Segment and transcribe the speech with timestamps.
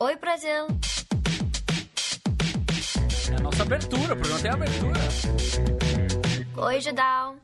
[0.00, 0.66] Oi, Brasil!
[3.30, 5.00] É a nossa abertura, o programa tem abertura.
[6.56, 7.36] Oi, Judal!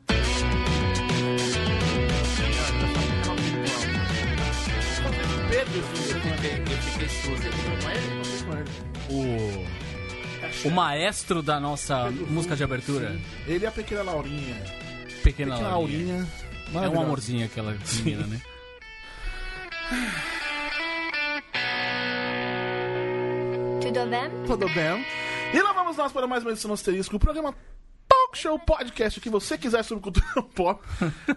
[9.09, 13.17] O, o maestro da nossa música de abertura.
[13.47, 14.55] Ele é a pequena Laurinha.
[15.23, 16.15] Pequena, Pequena Laurinha.
[16.17, 16.27] Laurinha.
[16.67, 17.05] É um Maravilhosa.
[17.05, 18.41] amorzinho aquela menina, né?
[24.01, 24.29] Tudo bem?
[24.47, 25.05] Tudo bem?
[25.53, 27.53] E lá vamos nós para mais uma edição do Asterisco, o programa
[28.07, 30.83] Talk Show Podcast, o que você quiser sobre cultura pop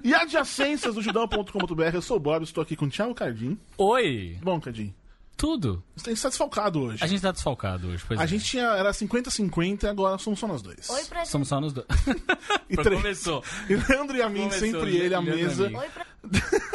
[0.02, 1.82] e adjacências do judão.com.br.
[1.92, 3.58] Eu sou o Bob, estou aqui com o Thiago Cardim.
[3.76, 4.38] Oi!
[4.42, 4.94] Bom, Cardim,
[5.36, 5.84] Tudo.
[5.94, 7.04] você está desfalcado hoje.
[7.04, 8.26] A gente tá desfalcado hoje, pois A é.
[8.26, 10.88] gente tinha, era 50-50 e agora somos só nós dois.
[10.88, 11.30] Oi, Brasil!
[11.30, 11.86] Somos só nos dois.
[12.70, 13.02] E três.
[13.02, 13.44] Começou.
[13.68, 15.64] E Leandro e a mim, Começou, sempre ele à mesa.
[15.64, 16.64] Oi, Brasil!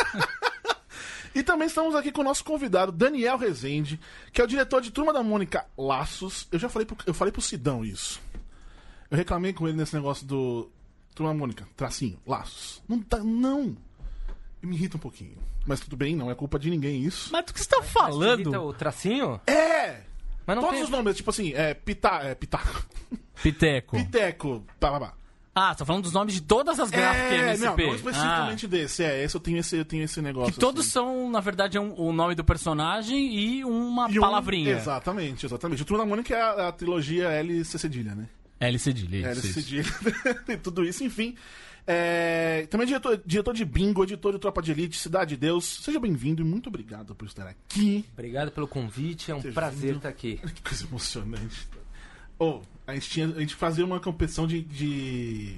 [1.33, 3.99] E também estamos aqui com o nosso convidado, Daniel Rezende,
[4.33, 6.47] que é o diretor de Turma da Mônica Laços.
[6.51, 8.21] Eu já falei pro, eu falei pro Sidão isso.
[9.09, 10.69] Eu reclamei com ele nesse negócio do
[11.15, 12.81] Turma da Mônica, tracinho, laços.
[12.87, 13.75] Não tá, não.
[14.61, 15.35] Me irrita um pouquinho.
[15.65, 17.29] Mas tudo bem, não é culpa de ninguém isso.
[17.31, 18.53] Mas do que você tá falando?
[18.63, 19.39] O tracinho?
[19.45, 20.01] É!
[20.45, 20.83] Mas não Todos tem...
[20.83, 22.85] os nomes, tipo assim, é Pita, é Pitaco,
[23.41, 23.97] Piteco.
[24.01, 25.13] Piteco, pá, pá, pá.
[25.59, 27.65] Ah, você tá falando dos nomes de todas as gráficas É, MSP.
[27.81, 29.03] não, não especificamente desse.
[29.03, 30.53] É, esse eu tenho esse, eu tenho esse Ah, negócio.
[30.53, 30.91] que todos assim.
[30.91, 34.71] são, na verdade, é um- o nome do personagem e uma E um- palavrinha.
[34.73, 35.81] Exatamente, exatamente.
[35.81, 38.27] O Turma da Mônica é a, a trilogia LC Cedilha, né?
[38.59, 39.53] L cedilha, É, isso, LC.
[39.61, 39.83] Cedilha
[40.49, 41.35] e tudo isso, enfim.
[41.87, 45.79] É, também diretor, diretor de Bingo, editor de Tropa de Elite, Cidade de Deus.
[45.81, 48.05] Seja bem-vindo e muito obrigado por estar aqui.
[48.13, 49.97] Obrigado pelo convite, é um Ter prazer vindo.
[49.97, 50.39] estar aqui.
[50.53, 51.67] Que coisa emocionante.
[52.39, 54.61] Oh, a gente, tinha, a gente fazia uma competição de.
[54.61, 55.55] de,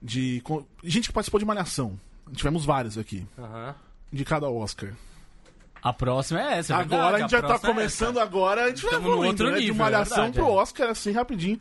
[0.00, 1.98] de com- gente que participou de Malhação.
[2.34, 3.74] Tivemos vários aqui, Aham.
[4.12, 4.92] indicado ao Oscar.
[5.82, 8.22] A próxima é essa, é agora verdade, a gente já tá é começando, essa.
[8.22, 9.54] agora a gente vai no evoluindo, outro né?
[9.54, 10.62] de nível, Malhação é verdade, pro é.
[10.62, 11.58] Oscar, assim, rapidinho.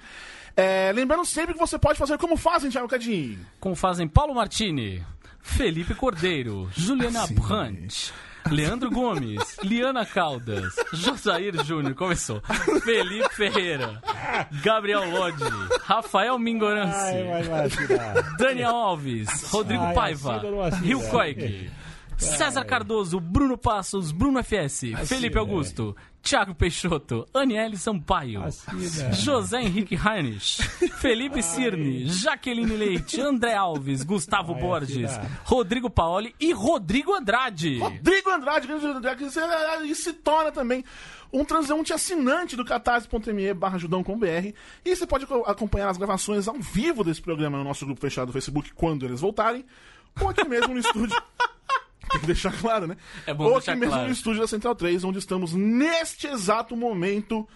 [0.56, 3.40] É, lembrando sempre que você pode fazer como fazem, Thiago Cadinho.
[3.60, 5.04] Como fazem Paulo Martini,
[5.42, 8.14] Felipe Cordeiro, Juliana Assim, Brandt,
[8.50, 12.42] Leandro Gomes, Liana Caldas, Josair Júnior, começou,
[12.84, 14.02] Felipe Ferreira,
[14.64, 15.44] Gabriel Lodi,
[15.84, 16.98] Rafael Mingorance.
[18.38, 20.42] Daniel Alves, Rodrigo Ai, Paiva.
[20.82, 21.70] Rio Coic,
[22.22, 25.38] César Cardoso, Bruno Passos, Bruno FS, Felipe?
[25.38, 29.12] Augusto, Thiago Peixoto, Aniele Sampaio, Assina.
[29.14, 30.62] José Henrique Heinrich,
[31.00, 35.42] Felipe Cirne, Jaqueline Leite, André Alves, Gustavo Ai, Borges, assina.
[35.44, 37.80] Rodrigo Paoli e Rodrigo Andrade.
[37.80, 39.40] Rodrigo Andrade, grande Andrade, se-
[39.88, 40.86] e se torna também
[41.34, 44.54] um transeunte assinante do catarse.me barra judão.com.br
[44.86, 48.28] e você pode co- acompanhar as gravações ao vivo desse programa no nosso grupo fechado
[48.28, 49.66] do Facebook quando eles voltarem,
[50.20, 51.20] ou aqui mesmo no estúdio.
[52.12, 52.98] Tem que deixar claro, né?
[53.26, 54.08] É bom ou aqui mesmo claro.
[54.08, 57.48] no estúdio da Central 3, onde estamos neste exato momento.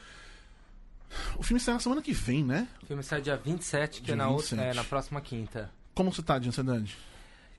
[1.38, 2.67] O filme sai na semana que vem, né?
[2.83, 4.69] O filme sai dia 27, que Dia é na, outra, 27.
[4.69, 5.71] é na próxima quinta.
[5.93, 6.95] Como você tá de ansiedade?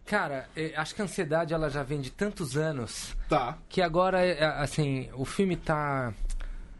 [0.04, 3.58] Cara, é, acho que a ansiedade ela já vem de tantos anos Tá.
[3.68, 6.12] que agora, é, é, assim, o filme tá.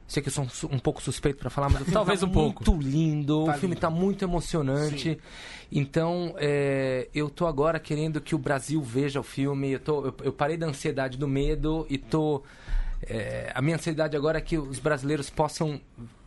[0.09, 2.27] Sei que eu sou um, um pouco suspeito pra falar, mas o filme Talvez tá
[2.27, 2.65] um pouco.
[2.71, 3.81] muito lindo, Tá o filme lindo.
[3.81, 5.19] tá muito emocionante.
[5.71, 9.73] Então, é, eu tô agora querendo que o Brasil veja o filme.
[9.73, 12.43] Eu, tô, eu, eu parei da ansiedade do medo e tô.
[13.03, 15.81] é, a minha ansiedade agora é que os brasileiros possam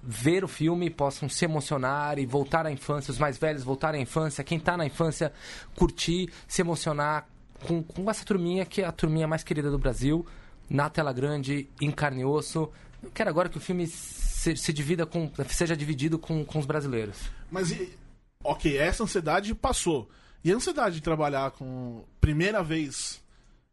[0.03, 4.03] ver o filme, possam se emocionar e voltar à infância, os mais velhos voltarem à
[4.03, 5.31] infância, quem tá na infância
[5.75, 7.27] curtir, se emocionar
[7.65, 10.25] com, com essa turminha que é a turminha mais querida do Brasil,
[10.69, 12.69] na tela grande, em carne e osso.
[13.01, 16.65] Eu quero agora que o filme se, se divida com, seja dividido com, com os
[16.65, 17.17] brasileiros.
[17.51, 17.97] Mas, e-
[18.43, 20.09] ok, essa ansiedade passou.
[20.43, 22.03] E a ansiedade de trabalhar com.
[22.21, 23.21] Primeira vez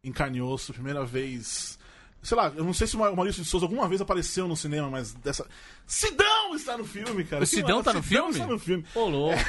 [0.03, 1.77] em carne e osso, primeira vez.
[2.21, 4.89] Sei lá, eu não sei se o Maurício de Souza alguma vez apareceu no cinema,
[4.89, 5.45] mas dessa.
[5.85, 7.43] Sidão está no filme, cara.
[7.43, 8.31] O Sidão tá no filme?
[8.31, 8.85] está no filme.
[8.95, 9.39] Ô, louco.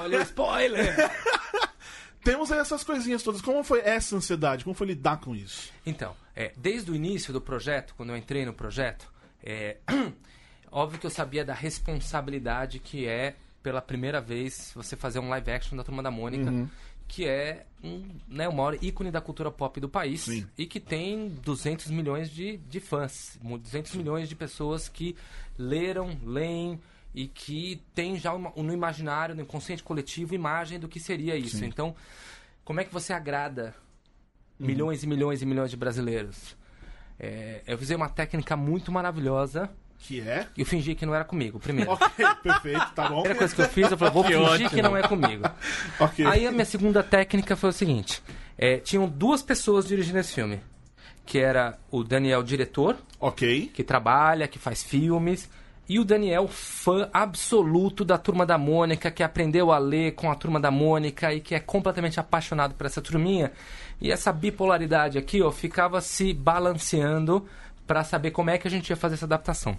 [0.00, 0.94] Olha o spoiler!
[2.24, 3.42] Temos aí essas coisinhas todas.
[3.42, 4.62] Como foi essa ansiedade?
[4.64, 5.70] Como foi lidar com isso?
[5.84, 9.76] Então, é, desde o início do projeto, quando eu entrei no projeto, é,
[10.70, 15.50] óbvio que eu sabia da responsabilidade que é, pela primeira vez, você fazer um live
[15.50, 16.68] action da Turma da Mônica, Uhum.
[17.06, 20.46] que é um, né, o maior ícone da cultura pop do país Sim.
[20.56, 25.14] e que tem 200 milhões de, de fãs, mu- 200 milhões de pessoas que
[25.58, 26.80] leram, leem
[27.14, 31.58] e que tem já no imaginário, no inconsciente coletivo, imagem do que seria isso.
[31.58, 31.66] Sim.
[31.66, 31.94] Então,
[32.64, 33.74] como é que você agrada
[34.58, 34.66] Uhum.
[34.68, 36.56] milhões e milhões e milhões de brasileiros?
[37.22, 40.48] É, eu usei uma técnica muito maravilhosa Que é?
[40.56, 41.92] e eu fingi que não era comigo, primeiro.
[41.92, 43.20] Ok, perfeito, tá bom.
[43.20, 44.70] A primeira coisa que eu fiz, eu falei, vou Que fingir ótimo.
[44.70, 45.44] que não é comigo.
[46.00, 46.26] Ok.
[46.26, 48.20] Aí a minha segunda técnica foi o seguinte:
[48.58, 50.60] é, tinham duas pessoas dirigindo esse filme.
[51.24, 53.70] que era o Daniel diretor, Ok.
[53.72, 55.48] que trabalha, que faz filmes,
[55.88, 60.34] e o Daniel fã absoluto da Turma da Mônica, que aprendeu a ler com a
[60.34, 63.52] Turma da Mônica e que é completamente apaixonado por essa turminha.
[64.02, 67.46] E essa bipolaridade aqui, ó, ficava se balanceando
[67.86, 69.76] para saber como é que a gente ia fazer essa adaptação.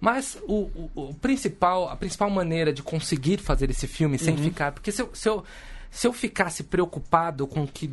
[0.00, 4.72] Mas o, o- o principal, a principal maneira de conseguir fazer esse filme sem ficar,
[4.72, 5.44] porque se eu, se eu
[5.90, 7.90] se eu ficasse preocupado com o que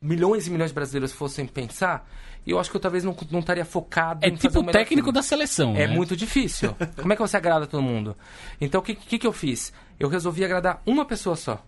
[0.00, 2.08] milhões e milhões de brasileiros fossem pensar,
[2.46, 4.66] eu acho que eu talvez não, não estaria focado É em fazer tipo o o
[4.66, 5.14] melhor técnico filme.
[5.14, 5.74] da seleção.
[5.76, 5.94] É né?
[5.94, 6.74] muito difícil.
[7.00, 8.16] Como é que você agrada todo mundo?
[8.60, 9.72] Então, o que, que, que eu fiz?
[9.98, 11.64] Eu resolvi agradar uma pessoa só,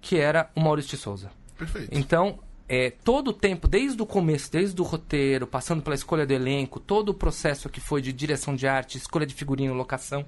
[0.00, 1.30] que era o Maurício de Souza.
[1.56, 1.88] Perfeito.
[1.92, 6.32] Então, é, todo o tempo, desde o começo, desde o roteiro, passando pela escolha do
[6.32, 10.24] elenco, todo o processo que foi de direção de arte, escolha de figurino, locação.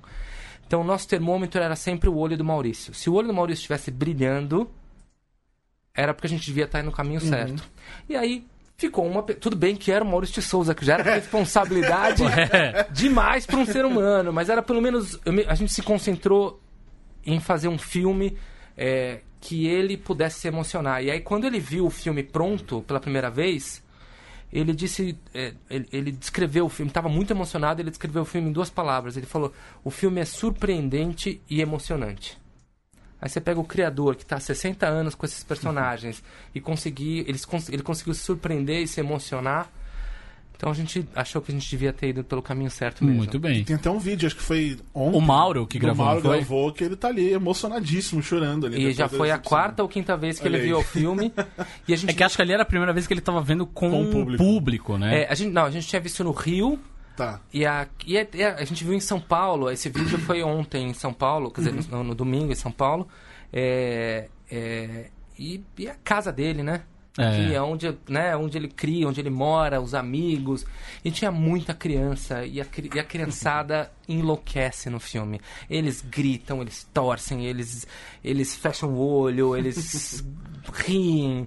[0.67, 2.95] Então, o nosso termômetro era sempre o olho do Maurício.
[2.95, 4.71] Se o olho do Maurício estivesse brilhando,
[5.95, 7.63] era porque a gente devia estar no caminho certo.
[8.09, 8.47] E aí,
[8.79, 9.23] ficou uma.
[9.23, 12.87] Tudo bem que era o Maurício de Souza, que já era responsabilidade É.
[12.91, 15.19] demais para um ser humano, mas era pelo menos.
[15.47, 16.59] A gente se concentrou
[17.27, 18.39] em fazer um filme
[18.77, 21.03] é, que ele pudesse se emocionar.
[21.03, 23.83] E aí, quando ele viu o filme pronto pela primeira vez,
[24.53, 25.17] ele disse.
[25.33, 28.69] é, ele, ele descreveu o filme, estava muito emocionado, ele descreveu o filme em duas
[28.69, 29.17] palavras.
[29.17, 29.53] Ele falou:
[29.83, 32.39] o filme é surpreendente e emocionante.
[33.21, 36.23] Aí você pega o criador que está há 60 anos com esses personagens
[36.55, 39.71] e conseguir, eles, ele conseguiu se surpreender e se emocionar.
[40.61, 43.17] Então a gente achou que a gente devia ter ido pelo caminho certo mesmo.
[43.17, 43.65] Muito bem.
[43.65, 45.17] Tem até um vídeo, acho que foi ontem.
[45.17, 46.37] O Mauro que gravou, Mauro não foi?
[46.39, 48.85] gravou, que ele tá ali emocionadíssimo, chorando ali.
[48.89, 50.69] E já foi a quarta ou quinta vez que Olha ele aí.
[50.69, 51.33] viu o filme.
[51.89, 53.41] E a gente É que acho que ali era a primeira vez que ele tava
[53.41, 54.45] vendo com, Com o o público.
[54.45, 55.23] público, né?
[55.23, 56.79] É, a gente, não, a gente tinha visto no Rio
[57.17, 57.41] Tá.
[57.55, 58.27] e a, e a,
[58.59, 59.71] a- gente viu em São Paulo.
[59.71, 63.09] Esse vídeo foi ontem em São Paulo, quer dizer, no, no domingo em São Paulo.
[63.51, 65.07] É, é,
[65.39, 66.83] e, e a casa dele, né?
[67.19, 67.47] É.
[67.49, 70.65] Que é onde, né, onde ele cria, onde ele mora, os amigos.
[71.05, 72.45] E tinha muita criança.
[72.45, 75.41] E a, e a criançada enlouquece no filme.
[75.69, 77.87] Eles gritam, eles torcem, eles,
[78.23, 80.25] eles fecham o olho, eles
[80.87, 81.47] riem.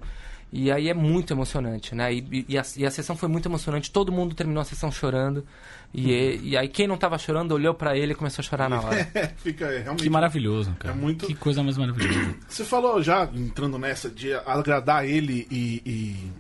[0.56, 2.14] E aí é muito emocionante, né?
[2.14, 3.90] E, e a, e a sessão foi muito emocionante.
[3.90, 5.44] Todo mundo terminou a sessão chorando.
[5.92, 8.80] E, e aí quem não tava chorando olhou pra ele e começou a chorar na
[8.80, 9.10] hora.
[9.16, 10.04] É, fica é, realmente.
[10.04, 10.94] Que maravilhoso, cara.
[10.94, 12.36] É muito- Que coisa mais maravilhosa.
[12.48, 15.82] Você falou já, entrando nessa, de agradar ele e.
[15.84, 16.32] e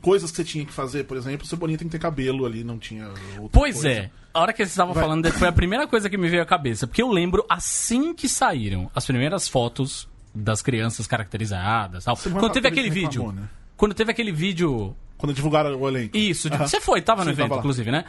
[0.00, 2.64] Coisas que você tinha que fazer, por exemplo, o Cebolinha tem que ter cabelo ali,
[2.64, 3.06] não tinha.
[3.38, 3.88] outra Pois coisa.
[3.90, 4.10] é.
[4.34, 5.04] A hora que vocês estavam Vai.
[5.04, 6.86] falando, foi a primeira coisa que me veio à cabeça.
[6.88, 12.68] Porque eu lembro, assim que saíram as primeiras fotos das crianças caracterizadas tal, quando teve
[12.68, 13.32] reclamou, aquele vídeo.
[13.32, 13.42] né?
[13.76, 16.16] Quando teve aquele vídeo Quando divulgaram o elenco.
[16.16, 16.66] Isso, Aham.
[16.66, 18.04] você foi, tava no Sim, evento, tava inclusive, né?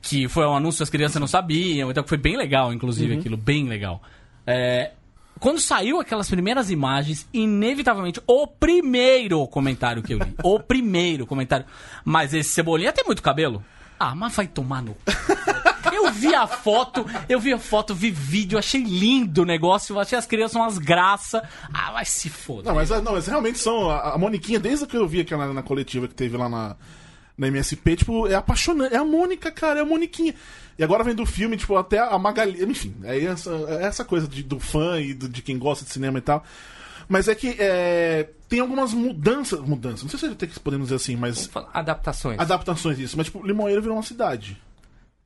[0.00, 3.18] Que foi um anúncio, as crianças não sabiam, então foi bem legal, inclusive, Uhum.
[3.20, 4.00] aquilo, bem legal.
[4.46, 4.92] É,
[5.40, 11.66] quando saiu aquelas primeiras imagens, inevitavelmente, o primeiro comentário que eu li, o primeiro comentário,
[12.04, 13.62] mas esse Cebolinha tem muito cabelo?
[14.00, 14.96] Ah, mas vai tomar no...
[15.92, 20.18] Eu vi a foto, eu vi a foto, vi vídeo, achei lindo o negócio, achei
[20.18, 21.42] as crianças umas graças.
[21.72, 22.64] Ah, vai se foder.
[22.66, 23.90] Não, mas, não, mas realmente são.
[23.90, 26.76] A, a Moniquinha, desde que eu vi aquela na coletiva que teve lá na,
[27.36, 28.94] na MSP, tipo, é apaixonante.
[28.94, 30.34] É a Mônica, cara, é a Moniquinha.
[30.78, 32.62] E agora vem do filme, tipo, até a Magali.
[32.64, 35.90] Enfim, é essa, é essa coisa de- do fã e do- de quem gosta de
[35.90, 36.44] cinema e tal.
[37.08, 39.58] Mas é que é, tem algumas mudanças.
[39.60, 41.50] Mudanças, não sei se tem que podemos dizer assim, mas.
[41.72, 42.38] Adaptações.
[42.38, 43.16] Adaptações disso.
[43.16, 44.60] Mas, tipo, Limoeiro virou uma cidade.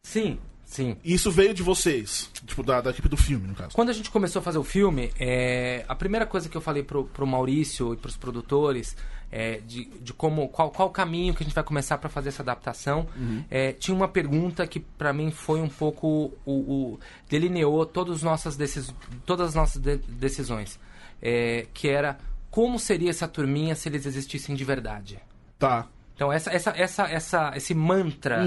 [0.04, 0.38] Sim,
[0.72, 0.96] sim.
[1.04, 2.30] E isso veio de vocês.
[2.46, 3.70] Tipo, da, da equipe do filme, no caso.
[3.74, 6.82] Quando a gente começou a fazer o filme, é, a primeira coisa que eu falei
[6.82, 8.96] pro, pro Maurício e pros produtores
[9.30, 12.28] é, de, de como qual, qual o caminho que a gente vai começar para fazer
[12.30, 13.06] essa adaptação,
[13.50, 18.22] é, tinha uma pergunta que para mim foi um pouco o, o- delineou todas as
[18.22, 18.92] nossas, decis,
[19.24, 20.78] todas as nossas de- decisões,
[21.22, 22.18] é, que era
[22.50, 25.18] como seria essa turminha se eles existissem de verdade.
[25.58, 25.86] Tá.
[26.14, 28.44] Então essa, essa, essa, essa, esse mantra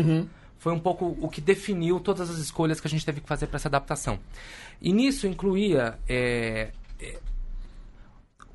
[0.59, 3.47] foi um pouco o que definiu todas as escolhas que a gente teve que fazer
[3.47, 4.19] para essa adaptação.
[4.81, 7.19] E nisso incluía é, é,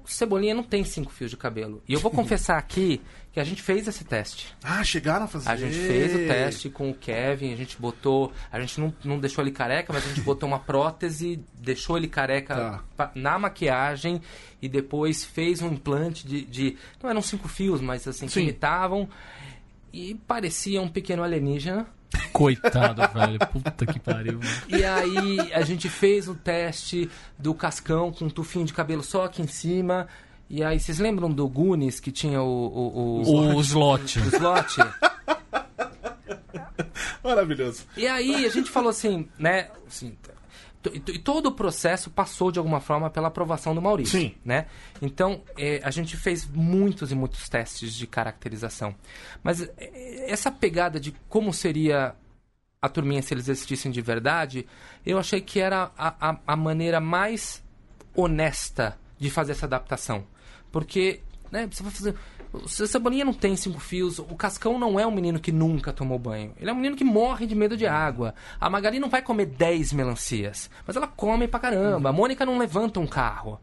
[0.05, 1.83] Cebolinha não tem cinco fios de cabelo.
[1.89, 3.01] E eu vou confessar aqui
[3.33, 4.57] que a gente fez esse teste.
[4.61, 5.49] Ah, chegaram a fazer.
[5.49, 8.33] A gente fez o teste com o Kevin, a gente botou.
[8.51, 12.09] A gente não, não deixou ele careca, mas a gente botou uma prótese, deixou ele
[12.09, 13.13] careca Tá.
[13.15, 14.21] na maquiagem
[14.61, 16.45] e depois fez um implante de.
[16.45, 18.43] de- não eram cinco fios, mas assim, que Sim.
[18.43, 19.09] imitavam.
[19.93, 21.87] E parecia um pequeno alienígena.
[22.33, 23.39] Coitado, velho.
[23.53, 24.35] Puta que pariu.
[24.39, 24.51] mano.
[24.69, 29.25] E aí a gente fez o teste do cascão com um tufinho de cabelo só
[29.25, 30.07] aqui em cima.
[30.49, 34.19] E aí, vocês lembram do Goonies que tinha o, o, o, O slot.
[34.19, 34.77] o slot?
[37.23, 37.85] Maravilhoso.
[37.97, 39.69] E aí a gente falou assim, né?
[39.87, 40.17] Assim,
[40.95, 44.35] e todo o processo passou de alguma forma pela aprovação do Maurício, Sim.
[44.45, 44.67] né?
[45.03, 48.95] Então é, a gente fez muitos e muitos testes de caracterização,
[49.43, 52.15] mas é, essa pegada de como seria
[52.83, 54.67] a turminha se eles existissem de verdade,
[55.05, 57.63] eu achei que era a, a, a maneira mais
[58.15, 60.27] honesta de fazer essa adaptação.
[60.73, 61.21] Porque,
[61.51, 62.15] né, você vai fazer.
[62.53, 66.19] O Cebolinha não tem cinco fios, o Cascão não é um menino que nunca tomou
[66.19, 66.53] banho.
[66.59, 68.35] Ele é um menino que morre de medo de água.
[68.61, 72.09] A Magali não vai comer 10 melancias, mas ela come pra caramba.
[72.09, 73.61] A Mônica não levanta um carro.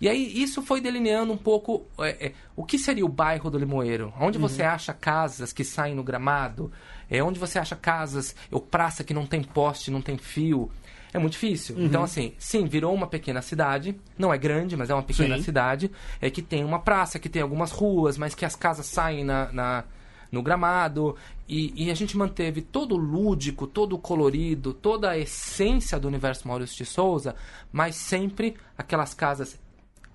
[0.00, 3.58] E aí isso foi delineando um pouco é, é, o que seria o bairro do
[3.58, 4.14] Limoeiro.
[4.18, 6.72] Onde você acha casas que saem no gramado,
[7.10, 10.70] é onde você acha casas, ou praça que não tem poste, não tem fio.
[11.12, 11.74] É muito difícil.
[11.78, 13.98] Então, assim, sim, virou uma pequena cidade.
[14.16, 15.42] Não é grande, mas é uma pequena Sim.
[15.42, 15.90] cidade.
[16.20, 19.50] É que tem uma praça, que tem algumas ruas, mas que as casas saem na,
[19.52, 19.84] na-
[20.30, 21.16] no gramado.
[21.48, 26.06] E, e a gente manteve todo o lúdico, todo o colorido, toda a essência do
[26.06, 27.34] universo Maurício de Souza,
[27.72, 29.58] mas sempre aquelas casas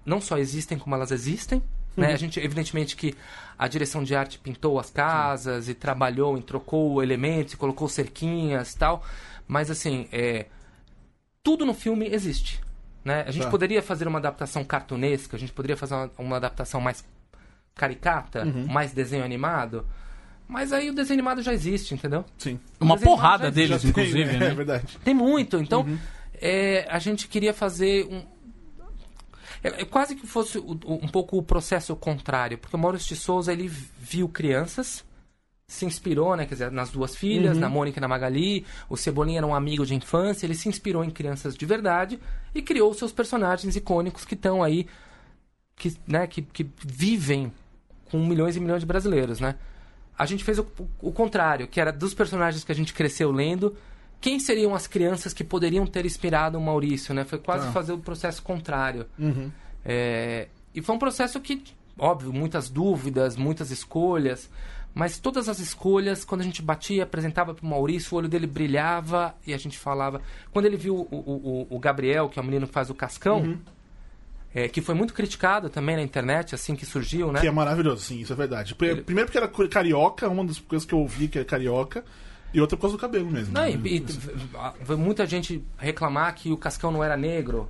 [0.05, 1.61] não só existem como elas existem.
[1.97, 2.13] Né?
[2.13, 3.13] A gente, evidentemente que
[3.57, 8.71] a direção de arte pintou as casas e trabalhou, e trocou elementos, e colocou cerquinhas
[8.73, 9.03] e tal.
[9.47, 10.45] Mas assim, é,
[11.45, 12.59] tudo no filme existe.
[13.03, 13.23] Né?
[13.27, 13.49] A gente Tá.
[13.51, 17.05] poderia fazer uma adaptação cartunesca, a gente poderia fazer uma, uma adaptação mais
[17.75, 19.85] caricata, mais desenho animado.
[20.47, 22.25] Mas aí o desenho animado já existe, entendeu?
[22.37, 22.59] Sim.
[22.79, 24.49] Uma Desenho porrada deles, tem, inclusive, É né?
[24.53, 24.97] verdade.
[25.03, 25.57] Tem muito.
[25.57, 25.85] Então,
[26.41, 28.23] é, a gente queria fazer um.
[29.63, 33.15] É, é quase que fosse o- o- um pouco o processo contrário, porque o Maurício
[33.15, 35.03] de Souza ele viu crianças,
[35.67, 38.65] se inspirou, né, quer dizer, nas duas filhas, na Mônica e na Magali.
[38.88, 42.19] O Cebolinha era um amigo de infância, ele se inspirou em crianças de verdade
[42.53, 44.86] e criou seus personagens icônicos que estão aí,
[45.75, 47.51] que, né, que, que vivem
[48.12, 49.55] com milhões e milhões de brasileiros, né?
[50.17, 50.65] A gente fez o,
[51.01, 53.75] o contrário, que era dos personagens que a gente cresceu lendo,
[54.22, 57.25] quem seriam as crianças que poderiam ter inspirado o Maurício, né?
[57.25, 57.72] Foi quase Tá.
[57.74, 59.07] fazer o processo contrário.
[59.19, 59.51] Uhum.
[59.84, 61.63] É, e foi um processo que,
[61.98, 64.50] óbvio, muitas dúvidas, muitas escolhas,
[64.95, 68.47] mas todas as escolhas, quando a gente batia, apresentava para o Maurício, o olho dele
[68.47, 70.21] brilhava e a gente falava.
[70.51, 73.41] Quando ele viu o, o, o- Gabriel, que é o menino que faz o Cascão,
[73.41, 73.57] Uhum.
[74.55, 77.41] é, que foi muito criticado também na internet, assim que surgiu, né?
[77.41, 78.73] Que é maravilhoso, sim, isso é verdade.
[78.73, 82.03] Pri- Primeiro porque era carioca, uma das coisas que eu ouvi que é carioca,
[82.53, 83.53] e outra por causa do cabelo mesmo.
[83.53, 83.71] Não, né?
[83.83, 87.67] e, e muita gente reclamar que o Cascão não era negro.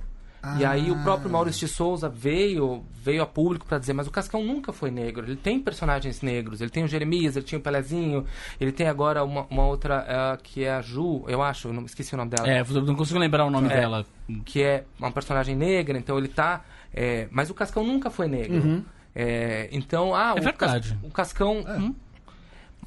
[0.58, 4.10] E aí o próprio Maurício de Souza veio, veio a público para dizer, mas o
[4.10, 5.26] Cascão nunca foi negro.
[5.26, 6.60] Ele tem personagens negros.
[6.60, 8.24] Ele tem o Jeremias, ele tinha o Pelezinho,
[8.60, 11.84] ele tem agora uma, uma outra eh, que é a Ju, eu acho, eu não
[11.84, 12.48] esqueci o nome dela.
[12.48, 13.76] É, eu não consigo lembrar o nome É.
[13.80, 14.06] dela.
[14.44, 16.64] que é uma personagem negra, então ele tá.
[16.94, 18.84] é, mas o Cascão nunca foi negro.
[19.14, 20.90] É, então, ah, É o, verdade.
[20.90, 21.64] Cas- o Cascão.
[21.78, 21.94] hum,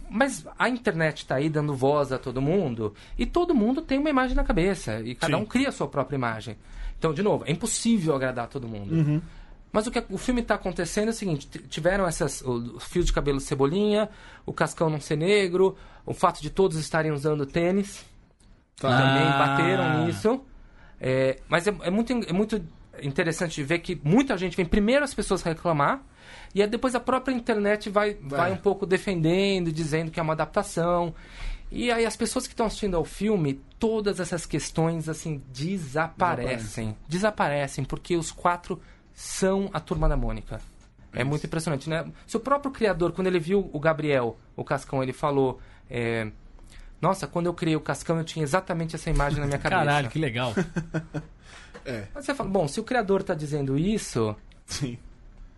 [0.09, 4.09] Mas a internet tá aí dando voz a todo mundo e todo mundo tem uma
[4.09, 5.43] imagem na cabeça e cada Sim.
[5.43, 6.55] um cria a sua própria imagem.
[6.99, 9.23] Então, de novo, é impossível agradar todo mundo.
[9.71, 13.03] Mas o que o filme está acontecendo é o seguinte: tiveram essas o, o fio
[13.03, 14.09] de cabelo de cebolinha,
[14.45, 18.05] o cascão não ser negro, o fato de todos estarem usando tênis
[18.77, 18.89] Tá.
[18.89, 19.37] também Ah.
[19.37, 20.41] bateram nisso.
[21.01, 22.61] É, mas é, é muito, é muito
[23.01, 26.01] interessante ver que muita gente vem primeiro as pessoas reclamar
[26.53, 28.51] e aí depois a própria internet vai, vai.
[28.51, 31.13] um pouco defendendo, dizendo que é uma adaptação.
[31.71, 36.95] E aí as pessoas que estão assistindo ao filme, todas essas questões assim desaparecem.
[37.07, 38.81] Desaparecem, porque os quatro
[39.13, 40.59] são a turma da Mônica.
[41.13, 42.05] É muito impressionante, né?
[42.27, 45.59] Se o próprio criador, quando ele viu o Gabriel, o Cascão, ele falou.
[45.89, 46.31] é,
[47.01, 49.85] nossa, quando eu criei o Cascão, eu tinha exatamente essa imagem na minha cabeça.
[49.85, 50.53] Caralho, que legal.
[51.85, 54.35] É, Mas você fala, bom, se o criador tá dizendo isso,
[54.65, 54.97] sim.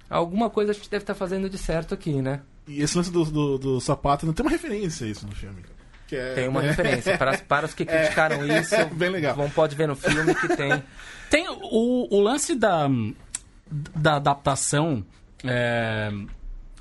[0.09, 2.41] alguma coisa a gente deve estar fazendo de certo aqui, né?
[2.67, 5.63] E esse lance do, do, do sapato, não tem uma referência a isso no filme.
[6.11, 7.17] Que é, Tem uma é, referência.
[7.17, 9.33] Para, para os que criticaram isso, bem legal.
[9.33, 10.83] vão pode ver no filme que tem.
[11.31, 12.89] Tem o, o lance da,
[13.95, 15.05] da adaptação.
[15.45, 16.11] é,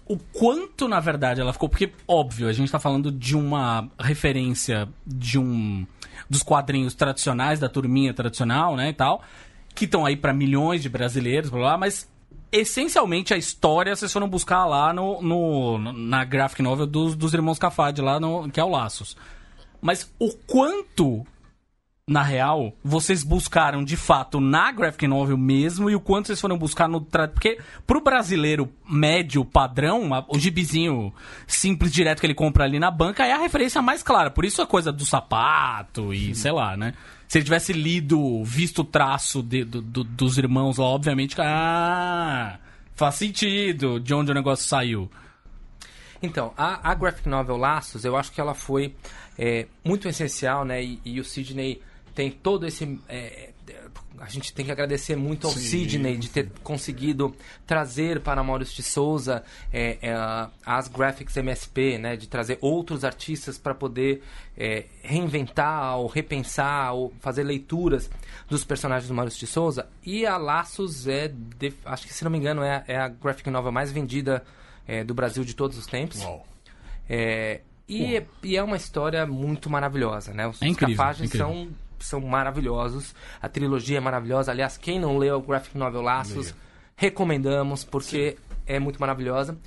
[0.05, 1.69] o quanto, na verdade, ela ficou.
[1.69, 5.87] Porque, óbvio, a gente tá falando de uma referência de um.
[6.29, 8.89] dos quadrinhos tradicionais, da turminha tradicional, né?
[8.89, 9.23] E tal.
[9.73, 12.11] Que estão aí pra milhões de brasileiros, blá, blá, mas.
[12.53, 17.59] Essencialmente a história vocês foram buscar lá no, no- na graphic novel dos, dos irmãos
[17.59, 19.17] Cafad, lá no, que é o Laços.
[19.81, 21.25] Mas o quanto
[22.09, 26.59] na real, vocês buscaram de fato na graphic novel mesmo e o quanto vocês foram
[26.59, 27.01] buscar no.
[27.01, 27.29] Tra...
[27.29, 31.15] Porque pro brasileiro médio padrão, o gibizinho
[31.47, 34.29] simples, direto que ele compra ali na banca é a referência mais clara.
[34.29, 36.95] Por isso a coisa do sapato e sei lá, né?
[37.31, 41.37] Se ele tivesse lido, visto o traço de- do- do- dos irmãos lá, obviamente.
[41.41, 42.59] Ah,
[42.97, 45.09] faz sentido de onde o negócio saiu.
[46.21, 48.97] Então, a, a graphic novel Laços, eu acho que ela foi
[49.39, 50.83] é, muito essencial, né?
[50.83, 51.81] E, e o Sidney
[52.17, 52.99] tem todo esse.
[53.09, 53.50] é,
[54.21, 57.35] a gente tem que agradecer muito ao Sidney de ter conseguido
[57.67, 60.15] trazer para Maurício de Souza é, é,
[60.65, 64.23] as graphics MSP, né, de trazer outros artistas para poder
[64.57, 68.11] é, reinventar ou repensar ou fazer leituras
[68.49, 69.89] dos personagens do Maurício de Souza.
[70.05, 73.09] E a Laços é, de- acho que se não me engano, é, a- é a
[73.09, 74.45] graphic novel mais vendida
[74.87, 76.23] é, do Brasil de todos os tempos.
[76.23, 76.47] Uau.
[77.09, 80.47] É, e, é, e é uma história muito maravilhosa, né?
[80.47, 81.49] Os É incrível, capagens incrível.
[81.49, 81.69] são,
[82.01, 83.15] são maravilhosos.
[83.41, 84.51] A trilogia é maravilhosa.
[84.51, 86.57] Aliás, quem não leu o graphic novel Laços, Leia.
[86.97, 89.59] recomendamos, porque é muito maravilhosa.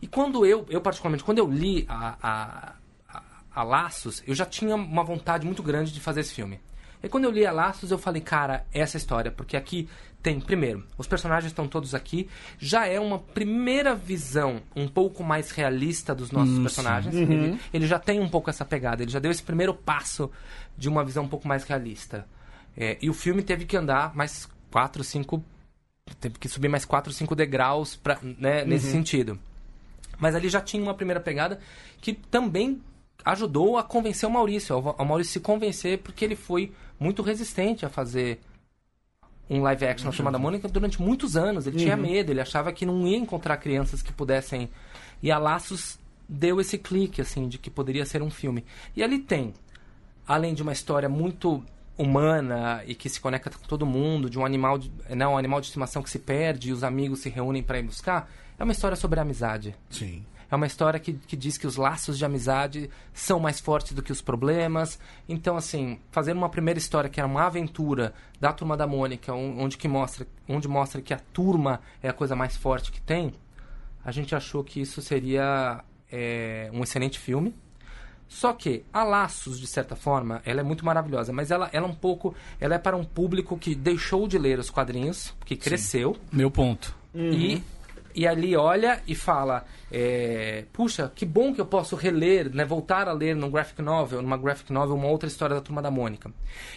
[0.00, 2.72] E quando eu, eu particularmente, quando eu li a, a,
[3.08, 3.22] a,
[3.54, 6.60] a Laços, eu já tinha uma vontade muito grande de fazer esse filme.
[7.02, 9.88] E quando eu li a Laços, eu falei, cara, essa história, porque aqui
[10.24, 15.50] tem, primeiro, os personagens estão todos aqui, já é uma primeira visão um pouco mais
[15.50, 17.14] realista dos nossos personagens.
[17.14, 20.30] Ele, ele já tem um pouco essa pegada, ele já deu esse primeiro passo
[20.78, 22.26] de uma visão um pouco mais realista.
[22.74, 25.44] É, e o filme teve que andar mais quatro, cinco
[26.18, 29.38] teve que subir mais 4, 5 degraus pra, né, nesse sentido.
[30.18, 31.58] Mas ali já tinha uma primeira pegada
[32.00, 32.80] que também
[33.24, 37.88] ajudou a convencer o Maurício, ao Maurício se convencer, porque ele foi muito resistente a
[37.88, 38.40] fazer
[39.48, 41.66] um live action na Turma da Mônica durante muitos anos.
[41.66, 44.68] Ele tinha medo, ele achava que não ia encontrar crianças que pudessem.
[45.22, 45.98] E a Laços
[46.28, 48.64] deu esse clique, assim, de que poderia ser um filme.
[48.96, 49.52] E ali tem,
[50.26, 51.62] além de uma história muito
[51.96, 55.60] humana e que se conecta com todo mundo, de um animal de, né, um animal
[55.60, 58.72] de estimação que se perde e os amigos se reúnem para ir buscar, é uma
[58.72, 59.76] história sobre amizade.
[59.90, 60.24] Sim.
[60.50, 64.02] É uma história que, que diz que os laços de amizade são mais fortes do
[64.02, 64.98] que os problemas.
[65.28, 69.56] Então, assim, fazer uma primeira história que era uma aventura da turma da Mônica, on-
[69.58, 73.32] onde, que mostra, onde mostra que a turma é a coisa mais forte que tem,
[74.04, 75.82] a gente achou que isso seria
[76.12, 77.54] é, um excelente filme.
[78.26, 81.90] Só que a Laços, de certa forma, ela é muito maravilhosa, mas ela, ela é
[81.90, 82.34] um pouco.
[82.58, 86.94] Ela é para um público que deixou de ler os quadrinhos, que cresceu, Meu ponto.
[87.14, 87.62] e,
[88.14, 93.08] e ali olha e fala: é, Puxa, que bom que eu posso reler, né, voltar
[93.08, 96.30] a ler num graphic novel, numa graphic novel, uma outra história da Turma da Mônica.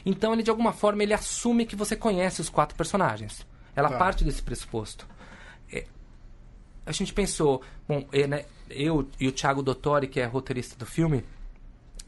[0.05, 3.45] Então, ele de alguma forma ele assume que você conhece os quatro personagens.
[3.75, 3.97] Ela Tá.
[3.97, 5.07] parte desse pressuposto.
[5.71, 5.85] É,
[6.85, 10.85] a gente pensou, bom, é, né, eu e o Thiago Dottori, que é roteirista do
[10.85, 11.23] filme,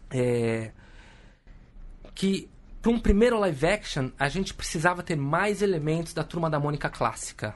[0.10, 0.72] é,
[2.16, 2.50] que
[2.82, 6.90] para um primeiro live action a gente precisava ter mais elementos da turma da Mônica
[6.90, 7.56] clássica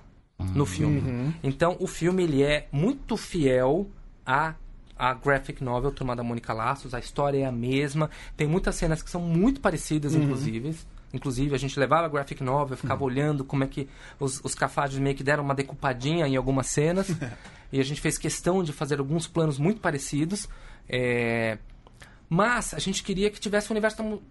[0.54, 1.34] no filme.
[1.44, 3.88] Então o filme ele é muito fiel
[4.26, 4.56] a
[4.96, 9.02] a graphic novel Turma da Mônica Laços, a história é a mesma, tem muitas cenas
[9.02, 10.76] que são muito parecidas, inclusive.
[11.14, 13.88] Inclusive, a gente levava a graphic novel, ficava olhando como é que
[14.20, 17.08] os, os cafados meio que deram uma decupadinha em algumas cenas.
[17.72, 20.50] e a gente fez questão de fazer alguns planos muito parecidos.
[20.90, 21.60] É,
[22.28, 24.22] mas a gente queria que tivesse um universo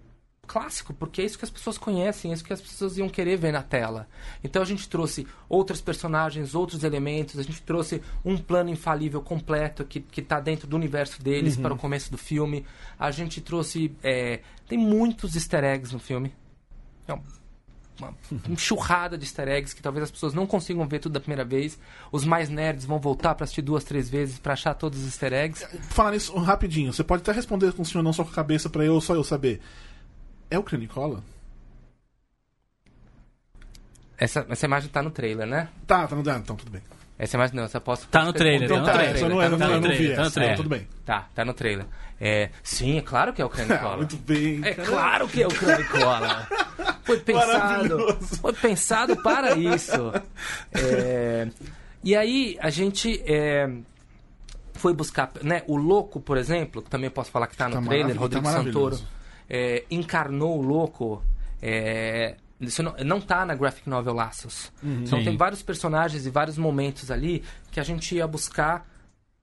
[0.52, 3.36] clássico, porque é isso que as pessoas conhecem, é isso que as pessoas iam querer
[3.36, 4.08] ver na tela.
[4.42, 9.84] Então a gente trouxe outros personagens, outros elementos, a gente trouxe um plano infalível completo
[9.84, 12.66] que, que tá dentro do universo deles para o começo do filme.
[12.98, 13.94] A gente trouxe.
[14.02, 16.34] é, tem muitos easter eggs no filme.
[17.06, 17.22] É um-
[18.00, 18.12] uma
[18.50, 21.78] enxurrada de easter eggs que talvez as pessoas não consigam ver tudo da primeira vez.
[22.10, 25.32] Os mais nerds vão voltar para assistir duas, três vezes para achar todos os easter
[25.32, 25.64] eggs.
[25.90, 28.68] Falar nisso rapidinho, você pode até responder com sim ou não só com a cabeça
[28.68, 29.60] pra eu só eu saber.
[30.52, 31.24] É o Cranicola?
[34.18, 35.68] Essa, essa imagem tá no trailer, né?
[35.86, 36.82] Tá, tá no ah, então tudo bem.
[37.18, 38.06] Essa imagem não, essa posso.
[38.08, 39.98] Tá no trailer, Então tá tá, no essa eu não, tá não, eu não trailer,
[40.10, 40.34] vi tá no essa.
[40.34, 40.56] trailer.
[40.58, 40.88] Tudo bem.
[41.06, 41.86] Tá, tá no trailer.
[42.20, 43.96] É, sim, é claro que é o Cranicola.
[44.04, 44.60] Muito bem.
[44.62, 46.46] É claro que é o Cranicola.
[47.02, 50.12] Foi pensado, foi pensado para isso.
[50.70, 51.48] É,
[52.04, 53.70] e aí a gente é,
[54.74, 55.62] foi buscar, né?
[55.66, 58.52] O louco, por exemplo, que também posso falar que tá no Tá trailer, Rodrigo tá
[58.52, 59.00] Santoro.
[59.48, 61.22] É, encarnou o louco.
[61.60, 64.72] É, isso não, não tá na graphic novel Laços.
[64.82, 65.24] Então Sim.
[65.24, 68.86] tem vários personagens e vários momentos ali que a gente ia buscar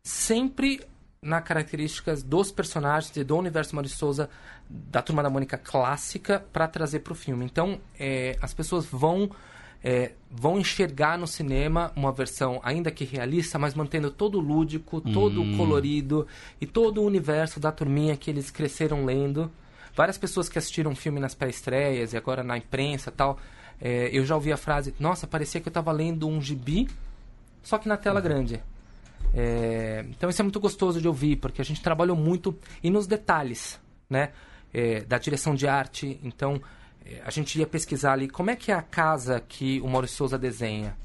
[0.04, 0.82] sempre
[1.22, 4.30] nas características dos personagens e do universo Maurício Souza
[4.70, 7.44] da Turma da Mônica clássica para trazer para o filme.
[7.44, 9.30] Então, é, as pessoas vão
[9.84, 15.00] é, vão enxergar no cinema uma versão ainda que realista, mas mantendo todo o lúdico,
[15.00, 16.28] todo o colorido
[16.60, 19.50] e todo o universo da turminha que eles cresceram lendo.
[19.95, 23.39] Várias pessoas que assistiram o filme nas pré-estreias e agora na imprensa tal,
[23.82, 26.88] é, eu já ouvi a frase, nossa, parecia que eu estava lendo um gibi,
[27.63, 28.62] só que na tela grande.
[29.34, 33.08] É, então isso é muito gostoso de ouvir, porque a gente trabalhou muito e nos
[33.08, 34.32] detalhes, né?
[34.73, 36.19] É, da direção de arte.
[36.23, 36.62] Então
[37.06, 40.17] é, a gente ia pesquisar ali como é que é a casa que o Maurício
[40.17, 40.95] Souza desenha.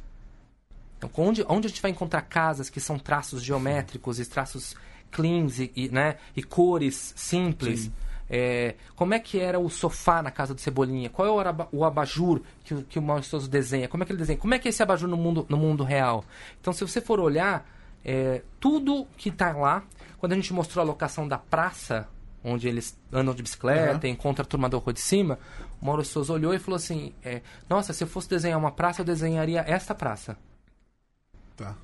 [0.98, 4.74] Então, onde, onde a gente vai encontrar casas que são traços geométricos e traços
[5.10, 7.90] cleans e, e, né, e cores simples?
[8.28, 11.10] É, como é que era o sofá na casa do Cebolinha?
[11.10, 13.86] Qual é o, aba- o abajur que, o- que o Maurício Souza desenha?
[13.88, 14.38] Como é que ele desenha?
[14.38, 16.24] Como é que é esse abajur no mundo, no mundo real?
[16.60, 17.68] Então, se você for olhar,
[18.04, 19.82] é, tudo que está lá,
[20.18, 22.08] quando a gente mostrou a locação da praça,
[22.42, 25.38] onde eles andam de bicicleta, encontra a turma da rua de cima,
[25.80, 29.02] o Maurício Souza olhou e falou assim: é, Nossa, se eu fosse desenhar uma praça,
[29.02, 30.36] eu desenharia esta praça.
[31.56, 31.74] Tá.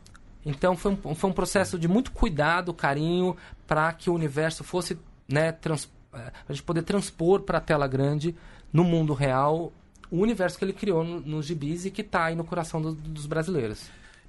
[0.44, 4.98] Então foi um, foi um processo de muito cuidado, carinho, para que o universo fosse,
[5.28, 8.34] né, trans, a gente poder transpor para a tela grande,
[8.72, 9.72] no mundo real,
[10.10, 12.92] o universo que ele criou no- nos gibis e que está aí no coração do-
[12.94, 13.82] dos brasileiros.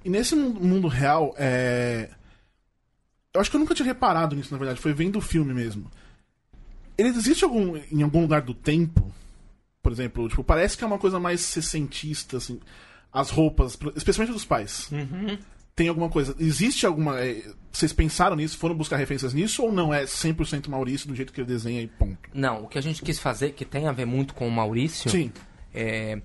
[0.04, 2.10] E nesse mundo, real, é.
[3.34, 4.80] Eu acho que eu nunca tinha reparado nisso, na verdade.
[4.80, 5.90] Foi vendo o filme mesmo.
[6.98, 9.10] Ele existe algum, em algum lugar do tempo?
[9.82, 12.60] Por exemplo, tipo, parece que é uma coisa mais sessentista, assim.
[13.12, 14.88] As roupas, especialmente dos pais.
[15.74, 16.34] Tem alguma coisa.
[16.38, 17.20] Existe alguma.
[17.20, 18.58] é, vocês pensaram nisso?
[18.58, 19.62] Foram buscar referências nisso?
[19.62, 22.18] Ou não é 100% Maurício do jeito que ele desenha e ponto?
[22.34, 25.10] Não, o que a gente quis fazer, que tem a ver muito com o Maurício,
[25.10, 25.32] Sim.
[25.72, 26.20] é,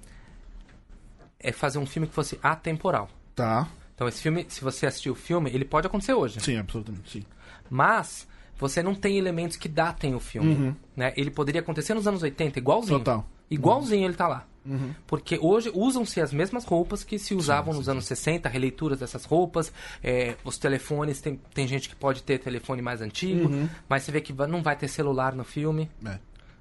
[1.39, 3.09] é fazer um filme que fosse atemporal.
[3.33, 3.69] Tá.
[3.95, 6.39] Então esse filme, se você assistir o filme, ele pode acontecer hoje.
[6.41, 7.09] Sim, absolutamente.
[7.09, 7.23] Sim.
[7.69, 10.75] Mas você não tem elementos que datem o filme.
[10.95, 11.13] Né?
[11.15, 12.99] Ele poderia acontecer nos anos 80, igualzinho.
[12.99, 13.25] Total.
[13.49, 14.45] Igualzinho ele tá lá.
[15.05, 19.71] Porque hoje usam-se as mesmas roupas que se usavam nos anos 60, releituras dessas roupas.
[20.03, 23.49] é, os telefones, tem, tem gente que pode ter telefone mais antigo,
[23.87, 25.89] mas você vê que não vai ter celular no filme.
[26.05, 26.19] É.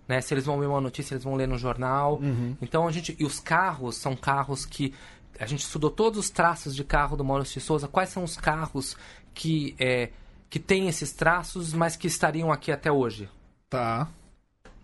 [0.08, 0.20] Né?
[0.20, 2.20] Se eles vão ver uma notícia, eles vão ler no jornal.
[2.62, 3.16] Então a gente.
[3.18, 4.94] E os carros são carros que.
[5.38, 7.86] A gente estudou todos os traços de carro do Maurício de Souza.
[7.86, 8.96] Quais são os carros
[9.34, 10.08] que, é,
[10.48, 13.28] que têm esses traços, mas que estariam aqui até hoje?
[13.68, 14.08] Tá.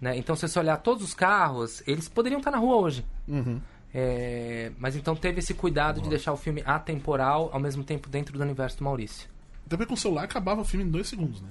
[0.02, 0.16] Né?
[0.16, 3.06] Então, se você olhar todos os carros, eles poderiam estar na rua hoje.
[3.28, 3.60] Uhum.
[3.94, 8.36] É, mas então teve esse cuidado de deixar o filme atemporal, ao mesmo tempo dentro
[8.36, 9.28] do universo do Maurício.
[9.68, 11.48] Também com o celular acabava o filme em dois segundos, né?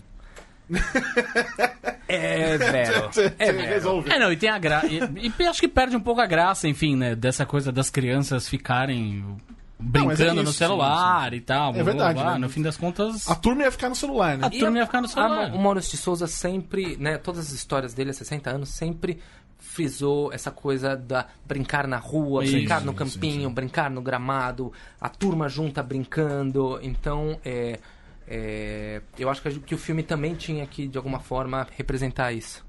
[2.09, 3.09] É, velho.
[3.09, 4.11] Você resolve.
[4.11, 4.87] É, não, e tem a graça.
[4.87, 4.99] E,
[5.39, 7.15] e acho que perde um pouco a graça, enfim, né?
[7.15, 9.37] Dessa coisa das crianças ficarem
[9.82, 11.74] é brincando no isso, celular e tal.
[11.74, 12.34] blá, verdade, blá.
[12.34, 12.38] né?
[12.39, 13.28] No fim das contas.
[13.30, 14.48] A turma ia ficar no celular, né?
[14.48, 15.52] A turma ia ficar no A- celular.
[15.54, 19.20] o Maurício de Souza sempre, né, todas as histórias dele há 60 anos, sempre
[19.58, 23.54] frisou essa coisa da brincar na rua, Isso, brincar no sim, campinho, sim.
[23.54, 26.80] brincar no gramado, a turma junta brincando.
[26.82, 27.80] Então, é,
[28.28, 32.65] é, eu acho que o filme também tinha que, de alguma forma, representar isso.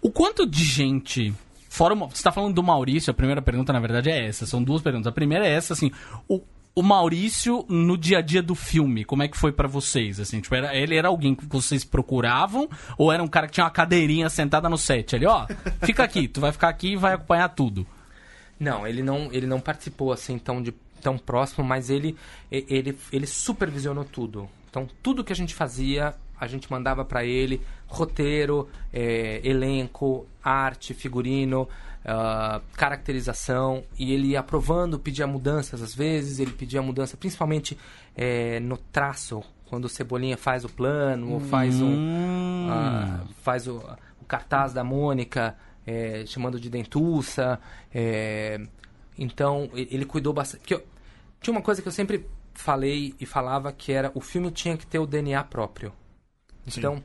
[0.00, 1.34] O quanto de gente.
[1.76, 4.46] Fora o, você tá falando do Maurício, a primeira pergunta, na verdade, é essa.
[4.46, 5.06] São duas perguntas.
[5.06, 5.92] A primeira é essa, assim.
[6.26, 6.40] O,
[6.74, 10.18] o Maurício no dia a dia do filme, como é que foi pra vocês?
[10.18, 12.66] Assim, tipo, era, ele era alguém que vocês procuravam?
[12.96, 15.46] Ou era um cara que tinha uma cadeirinha sentada no set ali, ó?
[15.84, 17.86] Fica aqui, tu vai ficar aqui e vai acompanhar tudo.
[18.58, 22.16] Não, ele não, ele não participou assim tão, de, tão próximo, mas ele,
[22.50, 24.48] ele, ele supervisionou tudo.
[24.70, 30.92] Então, tudo que a gente fazia, a gente mandava para ele roteiro, é, elenco, arte,
[30.94, 31.68] figurino,
[32.04, 37.76] ah, caracterização, e ele ia aprovando, pedia mudanças às vezes, ele pedia mudança principalmente
[38.14, 41.96] é, no traço, quando o Cebolinha faz o plano, ou faz um,
[42.68, 43.78] ah, faz o,
[44.20, 47.58] o cartaz da Mônica, é, chamando de dentuça.
[47.92, 48.60] é,
[49.18, 50.72] então, ele cuidou bastante.
[50.74, 50.84] eu-
[51.40, 54.86] tinha uma coisa que eu sempre falei e falava que era o filme tinha que
[54.86, 55.92] ter o DNA próprio.
[56.66, 57.02] Então,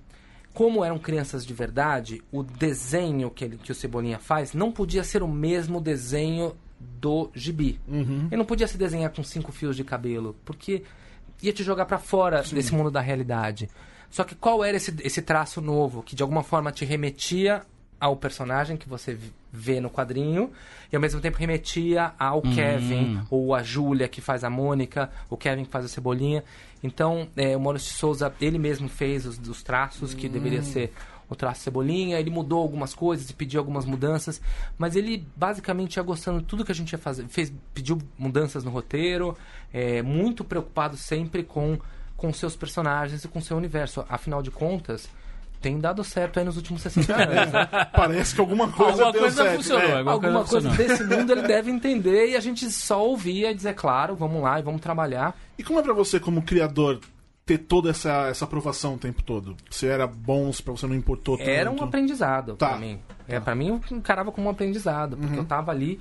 [0.53, 5.03] como eram crianças de verdade, o desenho que, ele, que o Cebolinha faz não podia
[5.03, 7.79] ser o mesmo desenho do gibi.
[8.27, 10.83] Ele não podia se desenhar com cinco fios de cabelo, porque
[11.41, 13.69] ia te jogar pra fora desse mundo da realidade.
[14.09, 17.63] Só que qual era esse, esse traço novo que de alguma forma te remetia
[17.99, 19.17] ao personagem que você
[19.51, 20.51] vê no quadrinho
[20.91, 25.37] e ao mesmo tempo remetia ao Kevin ou a Júlia que faz a Mônica, o
[25.37, 26.43] Kevin que faz o Cebolinha.
[26.83, 30.93] Então, é, o Maurício de Souza, ele mesmo fez os, os traços que deveria ser
[31.29, 34.41] o traço Cebolinha, ele mudou algumas coisas e pediu algumas mudanças,
[34.77, 38.65] mas ele basicamente ia gostando de tudo que a gente ia fazer, fez, pediu mudanças
[38.65, 39.37] no roteiro,
[39.71, 41.79] é, muito preocupado sempre com
[42.21, 44.05] com seus personagens e com seu universo.
[44.07, 45.09] Afinal de contas,
[45.61, 47.51] tem dado certo aí nos últimos 60 anos.
[47.53, 47.69] né?
[47.95, 49.55] Parece que alguma coisa Alguma deu coisa certo.
[49.57, 49.93] funcionou, É.
[49.97, 50.97] alguma Alguma coisa coisa funcionou.
[50.97, 54.59] desse mundo ele deve entender e a gente só ouvia e dizer, claro, vamos lá
[54.59, 55.35] e vamos trabalhar.
[55.57, 56.99] E como é pra você, como criador,
[57.45, 59.55] ter toda essa, essa aprovação o tempo todo?
[59.69, 61.49] Se era bom, se pra você não importou tanto?
[61.49, 62.69] Era um aprendizado Tá.
[62.69, 62.99] pra mim.
[63.27, 65.99] É, para mim eu encarava como um aprendizado, porque eu tava ali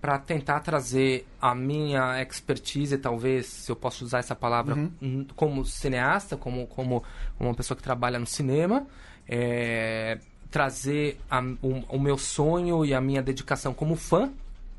[0.00, 5.64] pra tentar trazer a minha expertise, talvez, se eu posso usar essa palavra, hum, como
[5.64, 7.02] cineasta, como, como
[7.38, 8.86] uma pessoa que trabalha no cinema,
[9.28, 10.18] é,
[10.50, 14.30] trazer a- o, o meu sonho e a minha dedicação como fã,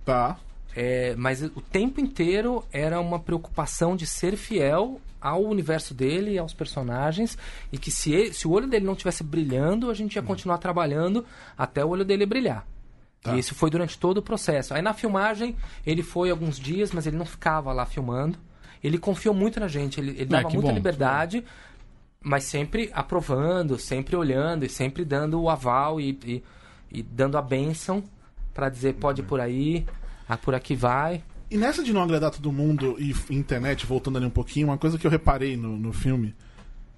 [0.04, 0.38] Tá.
[0.76, 6.54] É, mas o tempo inteiro era uma preocupação de ser fiel ao universo dele, aos
[6.56, 7.38] personagens,
[7.72, 10.58] e que se, ele- se o olho dele não estivesse brilhando, a gente ia continuar
[10.58, 11.24] trabalhando
[11.58, 12.66] até o olho dele brilhar.
[13.22, 13.36] Tá.
[13.36, 14.74] E isso foi durante todo o processo.
[14.74, 15.56] Aí na filmagem,
[15.86, 18.38] ele foi alguns dias, mas ele não ficava lá filmando.
[18.84, 21.44] Ele confiou muito na gente, ele, ele Ah, dava que muita bom, liberdade,
[22.20, 26.44] mas sempre aprovando, sempre olhando e sempre dando o aval e, e,
[26.92, 28.04] e dando a bênção
[28.54, 29.86] para dizer pode ir por aí,
[30.28, 31.24] ah, por aqui vai.
[31.50, 34.98] E nessa de não agradar todo mundo e internet, voltando ali um pouquinho, uma coisa
[34.98, 36.34] que eu reparei no, no filme,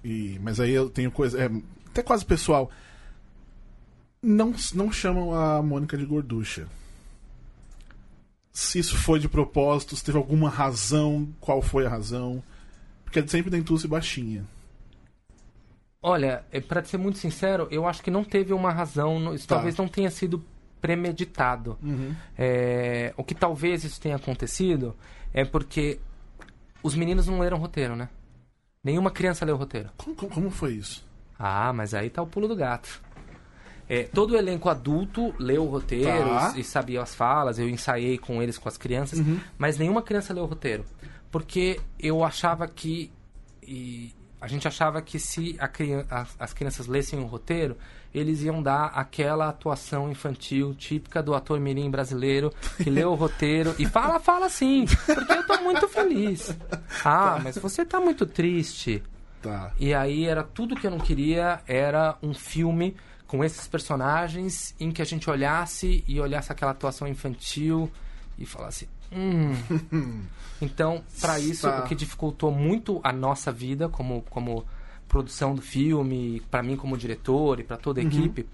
[0.02, 1.38] e, mas aí eu tenho coisa.
[1.38, 1.50] É,
[1.88, 2.70] até quase pessoal.
[4.24, 6.66] Não, não chamam a Mônica de gorducha.
[8.50, 12.42] Se isso foi de propósito, se teve alguma razão, qual foi a razão.
[13.04, 14.44] Porque é sempre dentuça e baixinha.
[16.00, 19.56] Olha, é, para ser muito sincero, eu acho que não teve uma razão, isso Tá.
[19.56, 20.44] talvez não tenha sido
[20.80, 21.78] premeditado.
[22.36, 24.94] É, o que talvez isso tenha acontecido
[25.32, 25.98] é porque
[26.82, 28.08] os meninos não leram roteiro, né?
[28.82, 29.90] Nenhuma criança leu roteiro.
[29.96, 31.04] Como, como, como foi isso?
[31.38, 33.02] Ah, mas aí tá o pulo do gato.
[33.88, 36.54] É, todo o elenco adulto leu o roteiro Tá.
[36.56, 39.20] e, sabia as falas, eu ensaiei com eles, com as crianças,
[39.58, 40.84] mas nenhuma criança leu o roteiro.
[41.30, 43.10] Porque eu achava que.
[44.40, 45.56] a gente achava que se
[46.10, 47.76] as, as crianças lessem o roteiro,
[48.14, 53.74] eles iam dar aquela atuação infantil típica do ator mirim brasileiro que lê o roteiro
[53.78, 56.56] e fala, fala sim, porque eu tô muito feliz.
[57.04, 59.02] Ah, mas você tá muito triste.
[59.42, 59.72] Tá.
[59.78, 62.96] E aí era tudo que eu não queria, era um filme
[63.36, 67.90] com esses personagens em que a gente olhasse e olhasse aquela atuação infantil
[68.38, 69.54] e falasse, hum.
[70.62, 71.80] então, para isso Tá.
[71.80, 74.64] o que dificultou muito a nossa vida como como
[75.08, 78.46] produção do filme, para mim como diretor e para toda a equipe.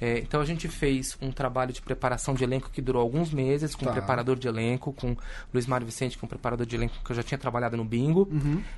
[0.00, 3.74] é, então a gente fez um trabalho de preparação de elenco que durou alguns meses,
[3.74, 3.90] com Tá.
[3.90, 5.14] um preparador de elenco, com
[5.52, 7.84] Luiz Mário Vicente, que é um preparador de elenco que eu já tinha trabalhado no
[7.84, 8.28] Bingo.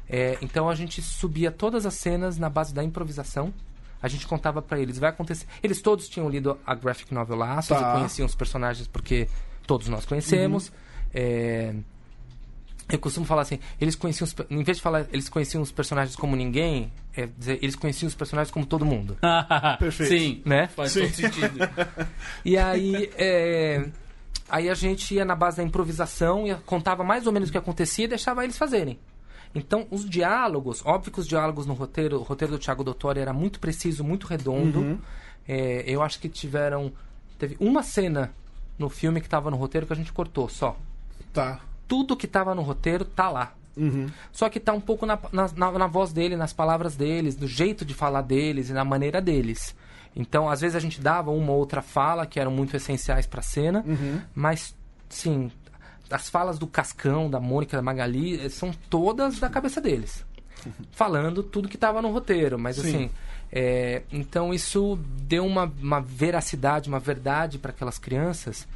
[0.08, 3.52] É, então a gente subia todas as cenas na base da improvisação.
[4.04, 5.46] A gente contava pra eles, vai acontecer.
[5.62, 7.90] Eles todos tinham lido a graphic novel Laços Tá.
[7.94, 9.26] e conheciam os personagens porque
[9.66, 10.70] todos nós conhecemos.
[11.14, 11.72] É,
[12.86, 16.14] eu costumo falar assim, eles conheciam os, em vez de falar eles conheciam os personagens
[16.16, 19.16] como ninguém, é dizer, eles conheciam os personagens como todo mundo,
[19.78, 20.10] Perfeito.
[20.10, 20.66] Sim, né?
[20.68, 21.00] faz Sim.
[21.02, 21.58] todo sentido.
[22.44, 23.86] E aí, é,
[24.50, 27.56] aí a gente ia na base da improvisação e contava mais ou menos o que
[27.56, 28.98] acontecia e deixava eles fazerem.
[29.54, 33.32] Então, os diálogos, óbvio que os diálogos no roteiro, o roteiro do Thiago Dottori era
[33.32, 34.98] muito preciso, muito redondo.
[35.46, 36.92] É, eu acho que tiveram.
[37.38, 38.32] Teve uma cena
[38.78, 40.76] no filme que estava no roteiro que a gente cortou só.
[41.32, 41.60] Tá.
[41.86, 43.54] Tudo que estava no roteiro tá lá.
[43.76, 44.06] Uhum.
[44.32, 47.46] Só que tá um pouco na, na, na- na voz dele, nas palavras deles, no
[47.46, 49.74] jeito de falar deles e na maneira deles.
[50.16, 53.42] Então, às vezes a gente dava uma ou outra fala que eram muito essenciais pra
[53.42, 53.84] cena,
[54.34, 54.74] mas,
[55.08, 55.50] sim,
[56.10, 60.24] as falas do Cascão, da Mônica, da Magali, eh, são todas da cabeça deles.
[60.92, 62.88] Falando tudo que tava no roteiro, mas Sim.
[62.88, 63.10] assim.
[63.52, 68.66] é, então isso deu uma, uma veracidade, uma verdade para aquelas crianças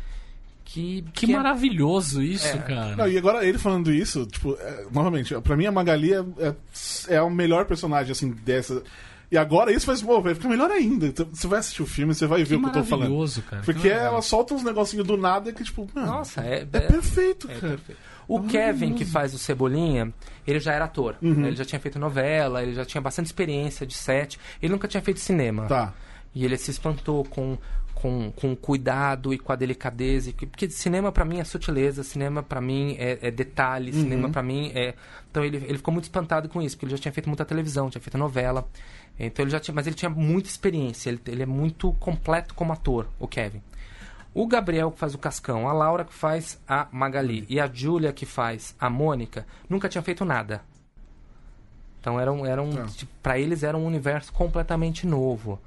[0.65, 1.03] que.
[1.15, 2.59] Que é- maravilhoso isso, É.
[2.59, 2.97] cara.
[2.97, 6.55] Não, e agora ele falando isso, tipo, é, novamente, pra mim a Magali é, é,
[7.15, 8.83] é o melhor personagem, assim, dessa.
[9.31, 11.07] E agora isso faz, pô, vai ficar melhor ainda.
[11.07, 13.05] Então, você vai assistir o filme, você vai ver o que eu tô falando.
[13.11, 13.63] maravilhoso, cara.
[13.63, 17.55] Porque ela solta uns negocinhos do nada que, tipo, mano, Nossa, é, é perfeito, É,
[17.55, 17.69] cara.
[17.75, 18.01] perfeito.
[18.27, 20.13] O Kevin, que faz o Cebolinha,
[20.47, 21.17] ele já era ator.
[21.23, 21.47] Uhum.
[21.47, 24.39] Ele já tinha feito novela, ele já tinha bastante experiência de set.
[24.63, 25.67] Ele nunca tinha feito cinema.
[25.67, 25.95] Tá.
[26.35, 27.57] E ele se espantou com,
[28.01, 30.33] com, com cuidado e com a delicadeza.
[30.33, 34.01] que- Porque cinema pra mim é sutileza, cinema pra mim é, é detalhe, Uhum.
[34.03, 34.95] cinema pra mim é.
[35.31, 37.91] Então ele, ele ficou muito espantado com isso, porque ele já tinha feito muita televisão,
[37.91, 38.67] tinha feito novela.
[39.19, 42.73] Então ele já tinha, mas ele tinha muita experiência, ele, ele é muito completo como
[42.73, 43.61] ator, o Kevin.
[44.35, 48.13] O Gabriel que faz o Cascão, a Laura que faz a Magali e a Júlia
[48.13, 50.63] que faz a Mônica, nunca tinham feito nada.
[52.01, 52.85] Então era um, era um, Tá.
[52.87, 55.59] tipo, pra eles era um universo completamente novo.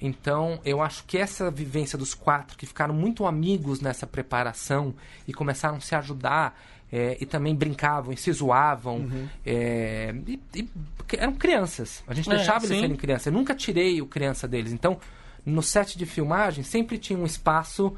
[0.00, 4.94] Então eu acho que essa vivência dos quatro que ficaram muito amigos nessa preparação
[5.26, 6.58] e começaram a se ajudar
[6.90, 9.28] é, e também brincavam e se zoavam Uhum.
[9.44, 10.68] é, e, e
[11.16, 12.02] eram crianças.
[12.06, 13.26] A gente É, deixava eles serem crianças.
[13.26, 14.72] Eu nunca tirei o criança deles.
[14.72, 14.98] Então
[15.44, 17.94] no set de filmagem sempre tinha um espaço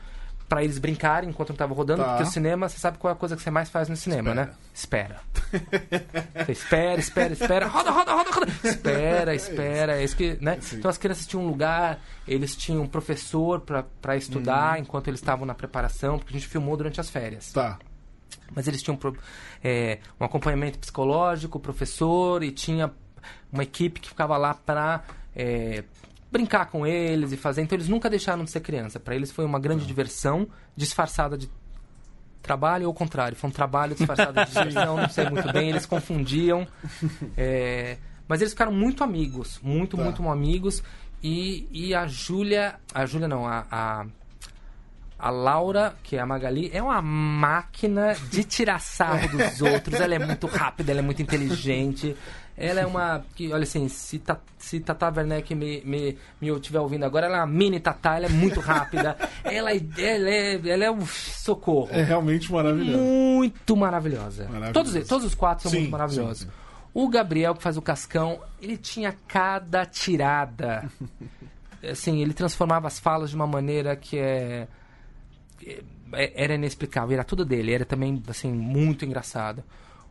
[0.51, 2.09] pra eles brincarem enquanto não tava rodando, Tá.
[2.09, 4.35] porque o cinema, você sabe qual é a coisa que você mais faz no cinema,
[4.35, 4.51] né?
[4.75, 5.21] Espera.
[6.45, 7.67] Você espera, espera, espera.
[7.69, 8.53] Roda, roda, roda, roda.
[8.65, 10.01] Espera, espera.
[10.01, 10.59] É isso que, né?
[10.61, 10.77] Sim.
[10.77, 14.83] Então as crianças tinham um lugar, eles tinham um professor pra pra estudar Uhum.
[14.83, 17.53] enquanto eles estavam na preparação, porque a gente filmou durante as férias.
[17.53, 17.79] Tá.
[18.55, 18.99] Mas eles tinham
[19.63, 22.91] é, um acompanhamento psicológico, professor, e tinha
[23.53, 25.03] uma equipe que ficava lá pra
[25.35, 25.85] é,
[26.31, 27.62] brincar com eles e fazer.
[27.62, 29.01] Então eles nunca deixaram de ser criança.
[29.01, 31.51] Pra eles foi uma grande diversão disfarçada de
[32.43, 33.37] trabalho ou o contrário.
[33.37, 35.71] Foi um trabalho disfarçado de diversão, não sei muito bem.
[35.71, 36.66] Eles confundiam.
[37.37, 37.97] É,
[38.29, 39.59] mas eles ficaram muito amigos.
[39.62, 40.05] Muito, Tá.
[40.05, 40.83] muito amigos.
[41.23, 42.77] E, e a Júlia...
[42.95, 43.66] A Júlia não, a...
[43.71, 44.07] a
[45.23, 50.01] a Laura, que é a Magali, é uma máquina de tirar sarro dos outros.
[50.01, 52.16] Ela é muito rápida, ela é muito inteligente.
[52.61, 53.25] Ela é uma.
[53.35, 57.38] Que, olha assim, se, ta, se Tata Werneck me, me, me estiver ouvindo agora, ela
[57.38, 59.16] é uma mini Tata, ela é muito rápida.
[59.44, 61.88] ela, é, ela, é, ela é um socorro.
[61.90, 62.99] É realmente maravilhoso.
[62.99, 64.44] Muito maravilhosa.
[64.44, 64.73] Maravilhosa.
[64.75, 66.38] Todos, todos os quatro são Sim, muito maravilhosos.
[66.40, 66.53] sim, sim.
[66.92, 70.90] O Gabriel, que faz o Cascão, ele tinha cada tirada.
[71.90, 74.68] assim, ele transformava as falas de uma maneira que é,
[76.12, 77.14] é- era inexplicável.
[77.14, 77.73] Era tudo dele.
[77.73, 79.62] Era também, assim, muito engraçado.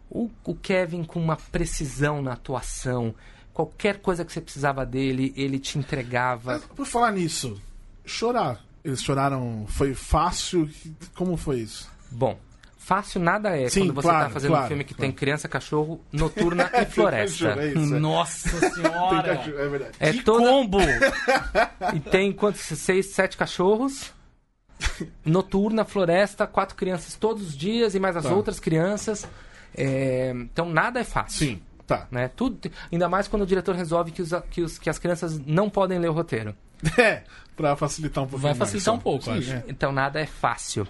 [0.09, 3.13] O, o Kevin com uma precisão na atuação.
[3.53, 6.53] Qualquer coisa que você precisava dele, ele te entregava.
[6.53, 7.61] Mas, por falar nisso,
[8.05, 8.63] chorar.
[8.83, 9.65] Eles choraram.
[9.67, 10.69] Foi fácil?
[11.13, 11.89] Como foi isso?
[12.09, 12.39] Bom,
[12.77, 15.01] fácil nada é Sim, quando você claro, tá fazendo claro, um filme que claro.
[15.01, 17.49] tem criança, cachorro, noturna e floresta.
[17.61, 17.99] É isso, é.
[17.99, 19.35] Nossa Tem senhora!
[19.35, 19.91] cachorro, é verdade.
[19.99, 20.45] É que toda...
[20.45, 20.77] combo!
[21.93, 22.61] E tem quantos?
[22.61, 24.11] Seis, sete cachorros.
[25.25, 28.33] Noturna, floresta, quatro crianças todos os dias e mais as Tá.
[28.33, 29.27] outras crianças.
[29.75, 31.47] É, Então nada é fácil.
[31.47, 32.07] Sim, tá.
[32.11, 32.29] Né?
[32.35, 35.69] Tudo, ainda mais quando o diretor resolve que, os, que, os, que as crianças não
[35.69, 36.55] podem ler o roteiro.
[36.97, 37.23] É,
[37.57, 38.69] pra facilitar um pouquinho Vai mais.
[38.69, 39.51] facilitar um pouco, Sim, acho.
[39.51, 39.63] é.
[39.67, 40.87] Então nada é fácil.